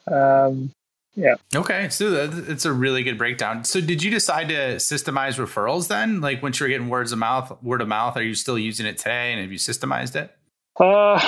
um, 0.47 0.71
yeah. 1.15 1.35
Okay. 1.55 1.89
So 1.89 2.29
it's 2.47 2.65
a 2.65 2.73
really 2.73 3.03
good 3.03 3.17
breakdown. 3.17 3.63
So 3.63 3.79
did 3.79 4.03
you 4.03 4.11
decide 4.11 4.49
to 4.49 4.75
systemize 4.75 5.37
referrals 5.37 5.87
then? 5.87 6.19
Like 6.21 6.43
once 6.43 6.59
you're 6.59 6.69
getting 6.69 6.89
words 6.89 7.11
of 7.11 7.19
mouth, 7.19 7.61
word 7.63 7.81
of 7.81 7.87
mouth, 7.87 8.17
are 8.17 8.23
you 8.23 8.35
still 8.35 8.59
using 8.59 8.85
it 8.85 8.97
today? 8.97 9.31
And 9.31 9.41
have 9.41 9.51
you 9.51 9.57
systemized 9.57 10.15
it? 10.15 10.35
Uh, 10.77 11.19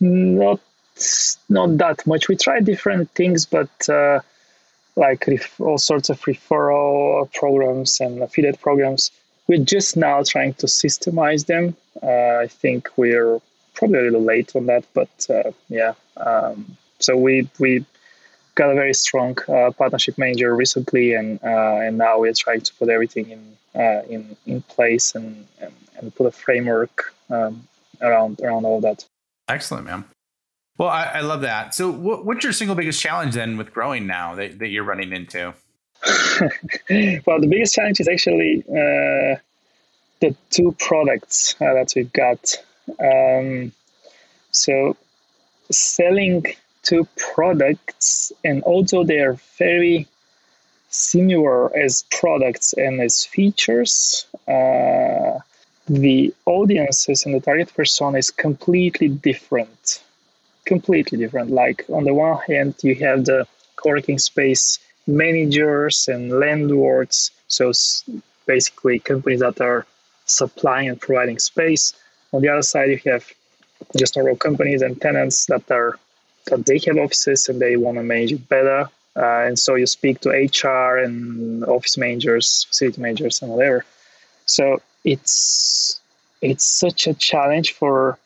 not, 0.00 0.60
not 1.50 1.76
that 1.76 2.06
much. 2.06 2.28
We 2.28 2.36
tried 2.36 2.64
different 2.64 3.10
things, 3.10 3.44
but, 3.44 3.88
uh, 3.88 4.20
like 4.98 5.26
ref- 5.26 5.60
all 5.60 5.78
sorts 5.78 6.10
of 6.10 6.20
referral 6.22 7.32
programs 7.32 8.00
and 8.00 8.22
affiliate 8.22 8.60
programs. 8.60 9.10
We're 9.46 9.64
just 9.64 9.96
now 9.96 10.22
trying 10.22 10.54
to 10.54 10.66
systemize 10.66 11.46
them. 11.46 11.76
Uh, 12.02 12.42
I 12.44 12.48
think 12.48 12.88
we're 12.96 13.40
probably 13.74 14.00
a 14.00 14.02
little 14.02 14.22
late 14.22 14.54
on 14.54 14.66
that, 14.66 14.84
but 14.92 15.26
uh, 15.30 15.52
yeah. 15.68 15.94
Um, 16.16 16.76
so 16.98 17.16
we 17.16 17.48
we 17.58 17.84
got 18.56 18.70
a 18.70 18.74
very 18.74 18.92
strong 18.92 19.38
uh, 19.48 19.70
partnership 19.70 20.18
manager 20.18 20.54
recently, 20.54 21.14
and 21.14 21.40
uh, 21.42 21.84
and 21.84 21.96
now 21.96 22.18
we're 22.18 22.34
trying 22.34 22.60
to 22.62 22.74
put 22.74 22.88
everything 22.88 23.30
in 23.30 23.56
uh, 23.80 24.02
in 24.10 24.36
in 24.46 24.62
place 24.62 25.14
and, 25.14 25.46
and, 25.60 25.72
and 25.96 26.14
put 26.14 26.26
a 26.26 26.32
framework 26.32 27.14
um, 27.30 27.66
around 28.02 28.40
around 28.40 28.64
all 28.66 28.80
that. 28.80 29.06
Excellent, 29.48 29.86
man. 29.86 30.04
Well, 30.78 30.88
I, 30.88 31.04
I 31.14 31.20
love 31.20 31.40
that. 31.40 31.74
So, 31.74 31.90
what, 31.90 32.24
what's 32.24 32.44
your 32.44 32.52
single 32.52 32.76
biggest 32.76 33.00
challenge 33.00 33.34
then 33.34 33.56
with 33.56 33.74
growing 33.74 34.06
now 34.06 34.36
that, 34.36 34.60
that 34.60 34.68
you're 34.68 34.84
running 34.84 35.12
into? 35.12 35.52
well, 37.26 37.40
the 37.40 37.48
biggest 37.50 37.74
challenge 37.74 37.98
is 37.98 38.06
actually 38.06 38.64
uh, 38.68 39.38
the 40.20 40.36
two 40.50 40.74
products 40.78 41.56
uh, 41.60 41.74
that 41.74 41.92
we've 41.96 42.12
got. 42.12 42.54
Um, 43.00 43.72
so, 44.52 44.96
selling 45.70 46.44
two 46.84 47.08
products, 47.16 48.32
and 48.44 48.62
although 48.62 49.02
they 49.02 49.18
are 49.18 49.36
very 49.58 50.06
similar 50.90 51.76
as 51.76 52.04
products 52.12 52.72
and 52.72 53.00
as 53.00 53.24
features, 53.24 54.26
uh, 54.46 55.40
the 55.88 56.32
audiences 56.46 57.26
and 57.26 57.34
the 57.34 57.40
target 57.40 57.74
persona 57.74 58.18
is 58.18 58.30
completely 58.30 59.08
different. 59.08 60.02
Completely 60.68 61.16
different. 61.16 61.50
Like, 61.50 61.86
on 61.88 62.04
the 62.04 62.12
one 62.12 62.38
hand, 62.46 62.74
you 62.82 62.94
have 62.96 63.24
the 63.24 63.46
co 63.76 63.88
working 63.88 64.18
space 64.18 64.78
managers 65.06 66.08
and 66.08 66.30
landlords, 66.30 67.30
so 67.48 67.72
basically 68.44 68.98
companies 68.98 69.40
that 69.40 69.62
are 69.62 69.86
supplying 70.26 70.90
and 70.90 71.00
providing 71.00 71.38
space. 71.38 71.94
On 72.34 72.42
the 72.42 72.50
other 72.50 72.60
side, 72.60 72.90
you 72.90 73.00
have 73.10 73.24
just 73.96 74.14
normal 74.16 74.36
companies 74.36 74.82
and 74.82 75.00
tenants 75.00 75.46
that 75.46 75.70
are 75.70 75.98
that 76.48 76.66
they 76.66 76.78
have 76.86 76.98
offices 76.98 77.48
and 77.48 77.58
they 77.62 77.76
want 77.78 77.96
to 77.96 78.02
manage 78.02 78.32
it 78.32 78.46
better. 78.46 78.90
Uh, 79.16 79.46
and 79.48 79.58
so 79.58 79.74
you 79.74 79.86
speak 79.86 80.20
to 80.20 80.28
HR 80.30 80.98
and 80.98 81.64
office 81.64 81.96
managers, 81.96 82.66
facility 82.68 83.00
managers, 83.00 83.40
and 83.40 83.50
whatever. 83.50 83.86
So 84.44 84.82
it's 85.02 85.98
it's 86.42 86.66
such 86.66 87.06
a 87.06 87.14
challenge 87.14 87.72
for 87.72 88.18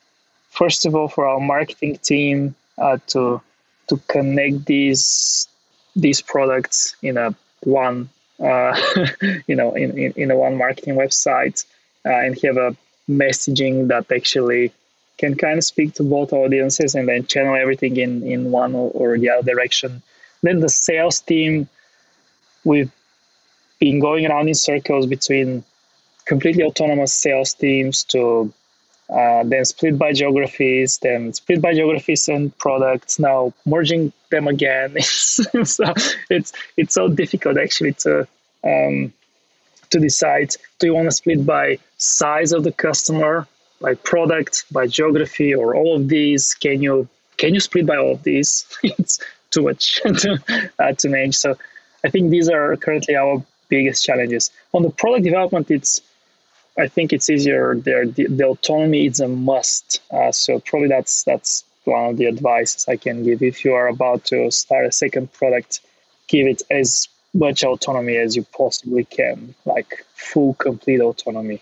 first 0.53 0.87
of 0.87 0.95
all 0.95 1.09
for 1.09 1.27
our 1.27 1.41
marketing 1.41 1.97
team 1.99 2.55
uh, 2.79 2.99
to 3.09 3.41
to 3.89 3.97
connect 4.07 4.67
these 4.67 5.49
these 5.97 6.21
products 6.23 6.95
in 7.03 7.17
a 7.17 7.35
one 7.65 8.09
uh, 8.41 8.75
you 9.47 9.57
know 9.57 9.73
in, 9.75 9.99
in, 9.99 10.13
in, 10.13 10.31
a 10.31 10.37
one 10.37 10.57
marketing 10.57 10.95
website 10.95 11.65
uh, 12.07 12.11
and 12.25 12.39
have 12.43 12.57
a 12.57 12.77
messaging 13.09 13.89
that 13.89 14.11
actually 14.13 14.73
can 15.19 15.35
kind 15.35 15.59
of 15.59 15.65
speak 15.65 15.95
to 15.95 16.03
both 16.03 16.33
audiences 16.33 16.95
and 16.95 17.09
then 17.09 17.27
channel 17.27 17.57
everything 17.57 17.97
in 17.97 18.23
in 18.23 18.51
one 18.51 18.75
or, 18.75 18.91
or 18.91 19.19
the 19.19 19.31
other 19.31 19.47
direction. 19.53 20.03
Then 20.43 20.61
the 20.61 20.69
sales 20.69 21.21
team, 21.21 21.69
we've 22.65 22.91
been 23.79 24.01
going 24.01 24.27
around 24.27 24.49
in 24.49 24.55
circles 24.55 25.07
between 25.07 25.65
completely 26.25 26.65
autonomous 26.65 27.13
sales 27.13 27.55
teams 27.55 28.05
to 28.05 28.53
uh, 29.13 29.43
then 29.45 29.65
split 29.65 29.99
by 29.99 30.13
geographies, 30.13 30.99
then 30.99 31.33
split 31.33 31.61
by 31.61 31.75
geographies 31.75 32.29
and 32.29 32.57
products. 32.59 33.19
Now 33.19 33.53
merging 33.67 34.13
them 34.31 34.49
again, 34.49 34.97
so 35.03 35.45
it's 36.31 36.53
it's 36.77 36.95
so 36.95 37.09
difficult 37.09 37.59
actually 37.59 37.93
to 38.05 38.27
um, 38.65 39.13
to 39.91 40.01
decide. 40.01 40.57
Do 40.79 40.87
you 40.87 40.95
want 40.95 41.09
to 41.09 41.13
split 41.13 41.45
by 41.45 41.79
size 41.99 42.53
of 42.53 42.65
the 42.65 42.73
customer, 42.73 43.47
by 43.81 43.95
product, 43.95 44.65
by 44.73 44.87
geography, 44.87 45.55
or 45.55 45.75
all 45.75 45.97
of 45.97 46.09
these? 46.09 46.55
Can 46.55 46.83
you 46.83 47.09
can 47.37 47.55
you 47.55 47.61
split 47.61 47.87
by 47.87 47.97
all 47.97 48.13
of 48.13 48.23
these? 48.23 48.67
it's 48.83 49.19
too 49.51 49.63
much 49.63 50.01
to, 50.03 50.43
uh, 50.79 50.93
to 50.93 51.09
manage. 51.09 51.37
So 51.37 51.57
I 52.05 52.09
think 52.09 52.31
these 52.31 52.49
are 52.49 52.77
currently 52.77 53.15
our 53.15 53.45
biggest 53.69 54.05
challenges. 54.05 54.51
On 54.73 54.83
the 54.83 54.91
product 54.91 55.25
development, 55.25 55.71
it's 55.71 56.01
I 56.79 56.89
think 56.89 57.13
it's 57.13 57.29
easier 57.29 57.75
there. 57.75 58.07
The, 58.07 58.27
the 58.27 58.47
autonomy 58.47 59.07
is 59.07 59.21
a 59.21 59.29
must. 59.29 60.01
Uh, 60.11 60.33
so 60.33 60.61
probably 60.61 60.89
that's 60.89 61.25
that's 61.25 61.65
one 61.85 62.11
of 62.11 62.17
the 62.17 62.29
advices 62.29 62.87
I 62.89 62.97
can 62.97 63.25
give. 63.25 63.43
If 63.43 63.65
you 63.65 63.75
are 63.75 63.89
about 63.89 64.25
to 64.27 64.51
start 64.51 64.87
a 64.87 64.93
second 64.93 65.33
product, 65.33 65.81
give 66.29 66.47
it 66.47 66.63
as 66.71 67.09
much 67.35 67.65
autonomy 67.65 68.17
as 68.17 68.37
you 68.37 68.45
possibly 68.57 69.05
can, 69.05 69.55
like 69.65 70.05
full, 70.15 70.55
complete 70.55 71.01
autonomy. 71.01 71.61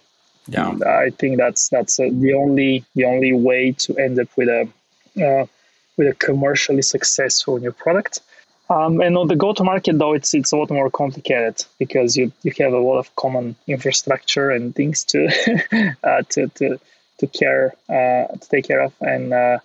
Yeah, 0.49 0.71
and 0.71 0.85
I 0.85 1.11
think 1.11 1.39
that's 1.39 1.69
that's 1.69 1.99
uh, 2.01 2.09
the 2.11 2.35
only 2.35 2.85
the 2.95 3.05
only 3.05 3.33
way 3.33 3.73
to 3.73 3.97
end 3.99 4.19
up 4.19 4.29
with 4.37 4.49
a 4.49 4.69
uh, 5.23 5.47
with 5.97 6.09
a 6.09 6.15
commercially 6.15 6.83
successful 6.83 7.59
new 7.59 7.73
product. 7.73 8.21
Um, 8.71 9.01
and 9.01 9.19
on 9.19 9.27
the 9.27 9.35
go-to-market, 9.35 9.99
though, 9.99 10.15
it's 10.15 10.33
it's 10.33 10.53
a 10.53 10.57
lot 10.57 10.71
more 10.71 10.91
complicated 10.91 11.65
because 11.79 12.17
you, 12.17 12.33
you 12.43 12.53
have 12.61 12.73
a 12.73 12.79
lot 12.79 12.99
of 12.99 13.15
common 13.17 13.57
infrastructure 13.67 14.51
and 14.51 14.75
things 14.75 15.05
to 15.07 15.27
uh, 16.05 16.23
to, 16.31 16.47
to 16.47 16.79
to 17.19 17.27
care 17.27 17.75
uh, 17.89 18.33
to 18.33 18.49
take 18.49 18.69
care 18.69 18.81
of, 18.81 18.95
and 19.01 19.33
uh, 19.33 19.59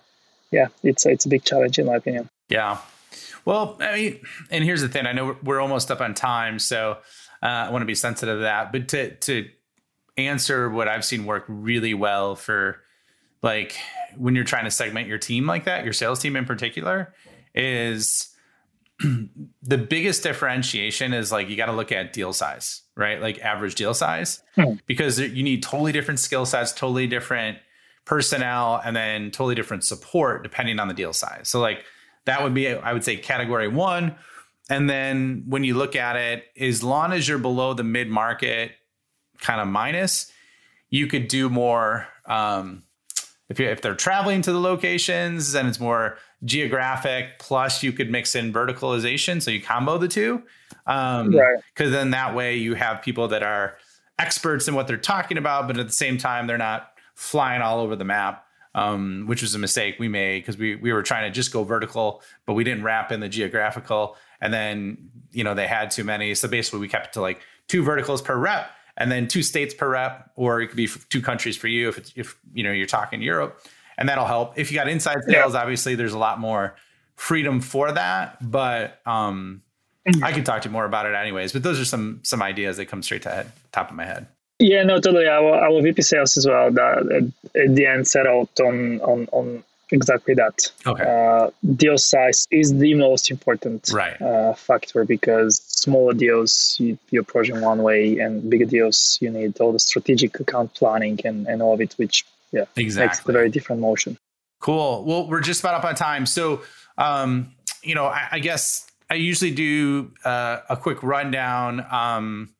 yeah, 0.50 0.66
it's 0.82 1.06
it's 1.06 1.24
a 1.24 1.28
big 1.28 1.44
challenge 1.44 1.78
in 1.78 1.86
my 1.86 1.94
opinion. 1.94 2.28
Yeah, 2.48 2.78
well, 3.44 3.76
I 3.80 3.94
mean, 3.94 4.20
and 4.50 4.64
here's 4.64 4.82
the 4.82 4.88
thing: 4.88 5.06
I 5.06 5.12
know 5.12 5.36
we're 5.40 5.60
almost 5.60 5.92
up 5.92 6.00
on 6.00 6.12
time, 6.12 6.58
so 6.58 6.98
uh, 7.42 7.46
I 7.46 7.70
want 7.70 7.82
to 7.82 7.86
be 7.86 7.94
sensitive 7.94 8.38
to 8.38 8.42
that. 8.42 8.72
But 8.72 8.88
to 8.88 9.14
to 9.14 9.48
answer 10.16 10.68
what 10.68 10.88
I've 10.88 11.04
seen 11.04 11.26
work 11.26 11.44
really 11.46 11.94
well 11.94 12.34
for 12.34 12.82
like 13.40 13.76
when 14.16 14.34
you're 14.34 14.44
trying 14.44 14.64
to 14.64 14.70
segment 14.70 15.06
your 15.06 15.18
team 15.18 15.46
like 15.46 15.64
that, 15.64 15.84
your 15.84 15.92
sales 15.92 16.18
team 16.18 16.34
in 16.34 16.44
particular, 16.44 17.14
is 17.54 18.35
the 19.62 19.78
biggest 19.78 20.22
differentiation 20.22 21.12
is 21.12 21.30
like 21.30 21.48
you 21.48 21.56
got 21.56 21.66
to 21.66 21.72
look 21.72 21.92
at 21.92 22.12
deal 22.12 22.32
size, 22.32 22.82
right? 22.96 23.20
Like 23.20 23.38
average 23.40 23.74
deal 23.74 23.94
size, 23.94 24.42
hmm. 24.54 24.74
because 24.86 25.18
you 25.18 25.42
need 25.42 25.62
totally 25.62 25.92
different 25.92 26.20
skill 26.20 26.46
sets, 26.46 26.72
totally 26.72 27.06
different 27.06 27.58
personnel, 28.04 28.80
and 28.84 28.96
then 28.96 29.30
totally 29.30 29.54
different 29.54 29.84
support 29.84 30.42
depending 30.42 30.78
on 30.78 30.88
the 30.88 30.94
deal 30.94 31.12
size. 31.12 31.48
So, 31.48 31.60
like, 31.60 31.84
that 32.24 32.42
would 32.42 32.54
be, 32.54 32.68
I 32.68 32.92
would 32.92 33.04
say, 33.04 33.16
category 33.16 33.68
one. 33.68 34.14
And 34.68 34.90
then 34.90 35.44
when 35.46 35.62
you 35.62 35.74
look 35.74 35.94
at 35.94 36.16
it, 36.16 36.44
as 36.58 36.82
long 36.82 37.12
as 37.12 37.28
you're 37.28 37.38
below 37.38 37.74
the 37.74 37.84
mid 37.84 38.08
market 38.08 38.72
kind 39.38 39.60
of 39.60 39.68
minus, 39.68 40.32
you 40.90 41.06
could 41.06 41.28
do 41.28 41.48
more. 41.48 42.08
Um, 42.26 42.82
if, 43.48 43.60
you, 43.60 43.66
if 43.66 43.80
they're 43.80 43.94
traveling 43.94 44.42
to 44.42 44.52
the 44.52 44.60
locations, 44.60 45.52
then 45.52 45.66
it's 45.66 45.78
more 45.78 46.18
geographic 46.44 47.38
plus 47.38 47.82
you 47.82 47.92
could 47.92 48.10
mix 48.10 48.34
in 48.34 48.52
verticalization 48.52 49.40
so 49.40 49.50
you 49.50 49.60
combo 49.60 49.98
the 49.98 50.08
two. 50.08 50.42
Um 50.86 51.34
right. 51.34 51.56
because 51.74 51.92
then 51.92 52.10
that 52.10 52.34
way 52.34 52.56
you 52.56 52.74
have 52.74 53.02
people 53.02 53.28
that 53.28 53.42
are 53.42 53.76
experts 54.18 54.68
in 54.68 54.74
what 54.74 54.86
they're 54.86 54.96
talking 54.96 55.38
about 55.38 55.66
but 55.66 55.78
at 55.78 55.86
the 55.86 55.92
same 55.92 56.18
time 56.18 56.46
they're 56.46 56.58
not 56.58 56.92
flying 57.14 57.62
all 57.62 57.80
over 57.80 57.96
the 57.96 58.04
map 58.04 58.46
um, 58.74 59.24
which 59.26 59.40
was 59.40 59.54
a 59.54 59.58
mistake 59.58 59.96
we 59.98 60.06
made 60.06 60.40
because 60.40 60.58
we 60.58 60.76
we 60.76 60.92
were 60.92 61.02
trying 61.02 61.28
to 61.28 61.34
just 61.34 61.50
go 61.50 61.64
vertical 61.64 62.22
but 62.44 62.52
we 62.52 62.62
didn't 62.62 62.84
wrap 62.84 63.10
in 63.10 63.20
the 63.20 63.28
geographical. 63.28 64.16
And 64.42 64.52
then 64.52 65.10
you 65.32 65.42
know 65.42 65.54
they 65.54 65.66
had 65.66 65.90
too 65.90 66.04
many. 66.04 66.34
So 66.34 66.46
basically 66.46 66.80
we 66.80 66.88
kept 66.88 67.06
it 67.06 67.12
to 67.14 67.22
like 67.22 67.40
two 67.68 67.82
verticals 67.82 68.20
per 68.20 68.36
rep 68.36 68.70
and 68.96 69.10
then 69.10 69.28
two 69.28 69.42
states 69.42 69.74
per 69.74 69.88
rep 69.88 70.30
or 70.36 70.60
it 70.60 70.68
could 70.68 70.76
be 70.76 70.88
two 71.08 71.20
countries 71.20 71.56
for 71.56 71.68
you 71.68 71.88
if 71.88 71.98
it's 71.98 72.12
if 72.16 72.36
you 72.52 72.62
know 72.62 72.72
you're 72.72 72.86
talking 72.86 73.20
europe 73.22 73.60
and 73.98 74.08
that'll 74.08 74.26
help. 74.26 74.58
If 74.58 74.70
you 74.70 74.76
got 74.76 74.88
inside 74.88 75.24
sales, 75.24 75.54
yeah. 75.54 75.60
obviously 75.60 75.94
there's 75.94 76.12
a 76.12 76.18
lot 76.18 76.38
more 76.38 76.76
freedom 77.16 77.60
for 77.60 77.92
that. 77.92 78.38
But 78.40 79.00
um, 79.06 79.62
mm-hmm. 80.06 80.24
I 80.24 80.32
can 80.32 80.44
talk 80.44 80.62
to 80.62 80.68
you 80.68 80.72
more 80.72 80.84
about 80.84 81.06
it 81.06 81.14
anyways. 81.14 81.52
But 81.52 81.62
those 81.62 81.80
are 81.80 81.84
some 81.84 82.20
some 82.22 82.42
ideas 82.42 82.76
that 82.76 82.86
come 82.86 83.02
straight 83.02 83.22
to 83.22 83.30
head, 83.30 83.52
top 83.72 83.90
of 83.90 83.96
my 83.96 84.04
head. 84.04 84.26
Yeah, 84.58 84.84
no, 84.84 84.98
totally. 85.00 85.26
Our, 85.26 85.54
our 85.54 85.82
VP 85.82 86.00
sales 86.02 86.36
as 86.36 86.46
well. 86.46 86.70
That 86.70 87.32
at 87.54 87.74
the 87.74 87.86
end 87.86 88.06
set 88.08 88.26
out 88.26 88.48
on 88.60 89.00
on 89.00 89.28
on 89.32 89.64
exactly 89.90 90.34
that. 90.34 90.72
Okay. 90.86 91.04
Uh, 91.04 91.50
deal 91.74 91.98
size 91.98 92.46
is 92.50 92.76
the 92.76 92.94
most 92.94 93.30
important 93.30 93.90
right. 93.92 94.20
uh, 94.20 94.54
factor 94.54 95.04
because 95.04 95.60
smaller 95.66 96.12
deals 96.12 96.76
you, 96.80 96.98
you 97.10 97.20
approach 97.20 97.48
in 97.48 97.60
one 97.60 97.82
way, 97.82 98.18
and 98.18 98.48
bigger 98.48 98.64
deals 98.64 99.18
you 99.20 99.30
need 99.30 99.60
all 99.60 99.72
the 99.72 99.78
strategic 99.78 100.40
account 100.40 100.74
planning 100.74 101.18
and, 101.24 101.46
and 101.46 101.62
all 101.62 101.74
of 101.74 101.80
it, 101.80 101.94
which 101.96 102.24
yeah, 102.52 102.64
exactly. 102.76 103.06
Makes 103.06 103.28
a 103.28 103.32
very 103.32 103.50
different 103.50 103.80
motion. 103.80 104.16
Cool. 104.60 105.04
Well, 105.04 105.28
we're 105.28 105.40
just 105.40 105.60
about 105.60 105.74
up 105.74 105.84
on 105.84 105.94
time. 105.94 106.26
So, 106.26 106.62
um, 106.98 107.52
you 107.82 107.94
know, 107.94 108.06
I, 108.06 108.28
I, 108.32 108.38
guess 108.38 108.86
I 109.10 109.14
usually 109.14 109.50
do 109.50 110.12
uh, 110.24 110.60
a 110.68 110.76
quick 110.76 111.02
rundown, 111.02 111.86
um, 111.90 112.54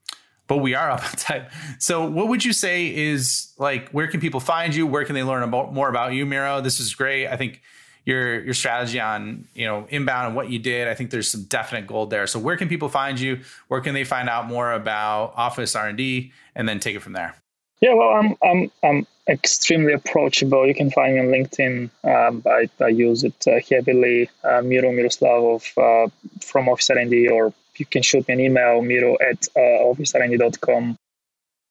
but 0.46 0.58
we 0.58 0.74
are 0.74 0.90
up 0.90 1.04
on 1.04 1.10
time. 1.12 1.46
So, 1.78 2.08
what 2.08 2.28
would 2.28 2.44
you 2.44 2.52
say 2.52 2.94
is 2.94 3.52
like, 3.58 3.90
where 3.90 4.06
can 4.08 4.20
people 4.20 4.40
find 4.40 4.74
you? 4.74 4.86
Where 4.86 5.04
can 5.04 5.14
they 5.14 5.22
learn 5.22 5.42
about 5.42 5.72
more 5.72 5.88
about 5.88 6.12
you, 6.12 6.26
Miro? 6.26 6.60
This 6.60 6.80
is 6.80 6.94
great. 6.94 7.26
I 7.28 7.36
think 7.36 7.62
your 8.04 8.40
your 8.44 8.54
strategy 8.54 9.00
on 9.00 9.46
you 9.54 9.66
know 9.66 9.86
inbound 9.90 10.28
and 10.28 10.36
what 10.36 10.48
you 10.48 10.58
did. 10.58 10.88
I 10.88 10.94
think 10.94 11.10
there's 11.10 11.30
some 11.30 11.42
definite 11.44 11.86
gold 11.86 12.10
there. 12.10 12.26
So, 12.26 12.38
where 12.38 12.56
can 12.56 12.68
people 12.68 12.88
find 12.88 13.18
you? 13.18 13.40
Where 13.68 13.80
can 13.80 13.94
they 13.94 14.04
find 14.04 14.28
out 14.28 14.46
more 14.46 14.72
about 14.72 15.32
Office 15.36 15.74
R 15.74 15.88
and 15.88 15.98
D, 15.98 16.32
and 16.54 16.68
then 16.68 16.78
take 16.78 16.94
it 16.94 17.00
from 17.00 17.12
there? 17.14 17.34
Yeah, 17.80 17.94
well, 17.94 18.08
I'm 18.08 18.36
I'm 18.42 18.70
I'm 18.82 19.06
extremely 19.28 19.92
approachable. 19.92 20.66
You 20.66 20.74
can 20.74 20.90
find 20.90 21.14
me 21.14 21.20
on 21.20 21.26
LinkedIn. 21.26 21.90
Um, 22.04 22.42
I, 22.46 22.68
I 22.82 22.88
use 22.88 23.24
it 23.24 23.46
uh, 23.46 23.60
heavily. 23.68 24.30
Uh, 24.42 24.62
Miro 24.62 24.90
Miroslavov 24.92 25.62
uh, 25.76 26.10
from 26.40 26.68
Office 26.68 26.90
R&D, 26.90 27.28
or 27.28 27.52
you 27.76 27.86
can 27.86 28.02
shoot 28.02 28.26
me 28.28 28.34
an 28.34 28.40
email, 28.40 28.80
miro 28.82 29.16
at 29.20 29.48
uh, 29.56 29.84
officernd.com. 29.84 30.96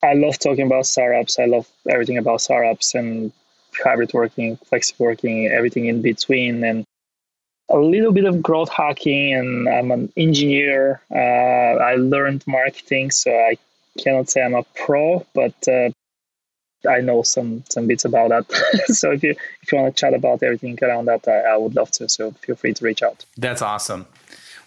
I 0.04 0.14
love 0.14 0.38
talking 0.38 0.68
about 0.68 0.86
startups. 0.86 1.40
I 1.40 1.46
love 1.46 1.68
everything 1.90 2.18
about 2.18 2.42
startups 2.42 2.94
and 2.94 3.32
hybrid 3.84 4.14
working, 4.14 4.58
flexible 4.58 5.06
working, 5.08 5.48
everything 5.48 5.86
in 5.88 6.02
between, 6.02 6.64
and 6.64 6.86
a 7.70 7.78
little 7.78 8.12
bit 8.12 8.26
of 8.26 8.44
growth 8.44 8.70
hacking. 8.70 9.34
And 9.34 9.68
I'm 9.68 9.92
an 9.92 10.12
engineer. 10.16 11.02
Uh, 11.10 11.16
I 11.82 11.96
learned 11.96 12.46
marketing, 12.46 13.10
so 13.12 13.32
I 13.32 13.58
cannot 13.98 14.30
say 14.30 14.42
I'm 14.42 14.54
a 14.54 14.64
pro, 14.76 15.26
but 15.34 15.68
uh, 15.68 15.90
I 16.88 17.02
know 17.02 17.24
some 17.24 17.64
some 17.70 17.88
bits 17.88 18.06
about 18.06 18.30
that. 18.30 18.86
so 18.88 19.12
if 19.12 19.24
you 19.24 19.36
if 19.62 19.72
you 19.72 19.78
want 19.78 19.96
to 19.96 20.00
chat 20.00 20.14
about 20.14 20.44
everything 20.44 20.78
around 20.82 21.06
that, 21.06 21.28
I, 21.28 21.54
I, 21.54 21.58
would 21.58 21.76
love 21.76 21.92
to. 21.92 22.10
So 22.10 22.32
feel 22.32 22.56
free 22.56 22.74
to 22.74 22.86
reach 22.86 23.04
out. 23.04 23.26
That's 23.38 23.62
awesome. 23.62 24.06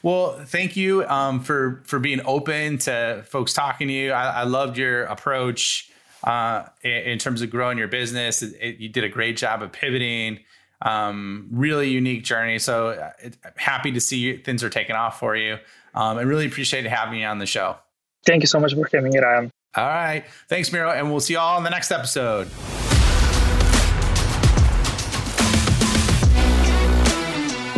Well, 0.03 0.39
thank 0.45 0.77
you 0.77 1.05
um, 1.07 1.41
for 1.41 1.83
for 1.85 1.99
being 1.99 2.21
open 2.25 2.79
to 2.79 3.25
folks 3.27 3.53
talking 3.53 3.89
to 3.89 3.95
you. 3.95 4.13
I, 4.13 4.41
I 4.41 4.43
loved 4.45 4.79
your 4.79 5.05
approach 5.05 5.91
uh, 6.25 6.65
in, 6.83 6.91
in, 6.91 7.19
terms 7.19 7.43
of 7.43 7.51
growing 7.51 7.79
your 7.79 7.89
business. 7.89 8.43
It, 8.43 8.55
it, 8.61 8.77
you 8.79 8.89
did 8.89 9.05
a 9.05 9.09
great 9.09 9.37
job 9.37 9.63
of 9.63 9.73
pivoting. 9.73 10.41
Um, 10.81 11.49
really 11.51 11.91
unique 11.91 12.23
journey. 12.23 12.61
So 12.61 12.91
uh, 12.91 13.11
it, 13.21 13.37
happy 13.57 13.91
to 13.91 14.01
see 14.01 14.19
you, 14.19 14.39
things 14.39 14.63
are 14.63 14.71
taking 14.71 14.95
off 14.95 15.19
for 15.19 15.35
you. 15.35 15.55
Um, 15.95 16.19
I 16.19 16.23
really 16.23 16.47
appreciate 16.47 16.85
having 16.87 17.21
you 17.21 17.27
on 17.27 17.39
the 17.39 17.47
show. 17.47 17.77
Thank 18.25 18.43
you 18.43 18.47
so 18.47 18.61
much 18.61 18.75
for 18.75 18.89
having 18.93 19.13
me, 19.13 19.19
Ryan. 19.19 19.51
All 19.77 19.87
right. 19.87 20.25
Thanks, 20.49 20.73
Miro. 20.73 20.91
And 20.91 21.11
we'll 21.11 21.21
see 21.21 21.35
you 21.35 21.39
all 21.39 21.59
in 21.59 21.65
the 21.65 21.71
next 21.71 21.91
episode. 21.91 22.49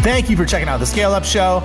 Thank 0.03 0.31
you 0.31 0.37
for 0.37 0.47
checking 0.47 0.69
out 0.69 0.79
the 0.81 0.87
Scale 0.87 1.13
Up 1.13 1.25
Show. 1.25 1.63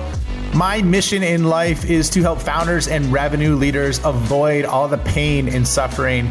My 0.54 0.82
mission 0.82 1.22
in 1.22 1.44
life 1.44 1.88
is 1.88 2.10
to 2.10 2.22
help 2.22 2.40
founders 2.40 2.86
and 2.86 3.12
revenue 3.12 3.56
leaders 3.56 3.98
avoid 4.04 4.64
all 4.64 4.88
the 4.88 4.98
pain 4.98 5.48
and 5.48 5.66
suffering 5.66 6.30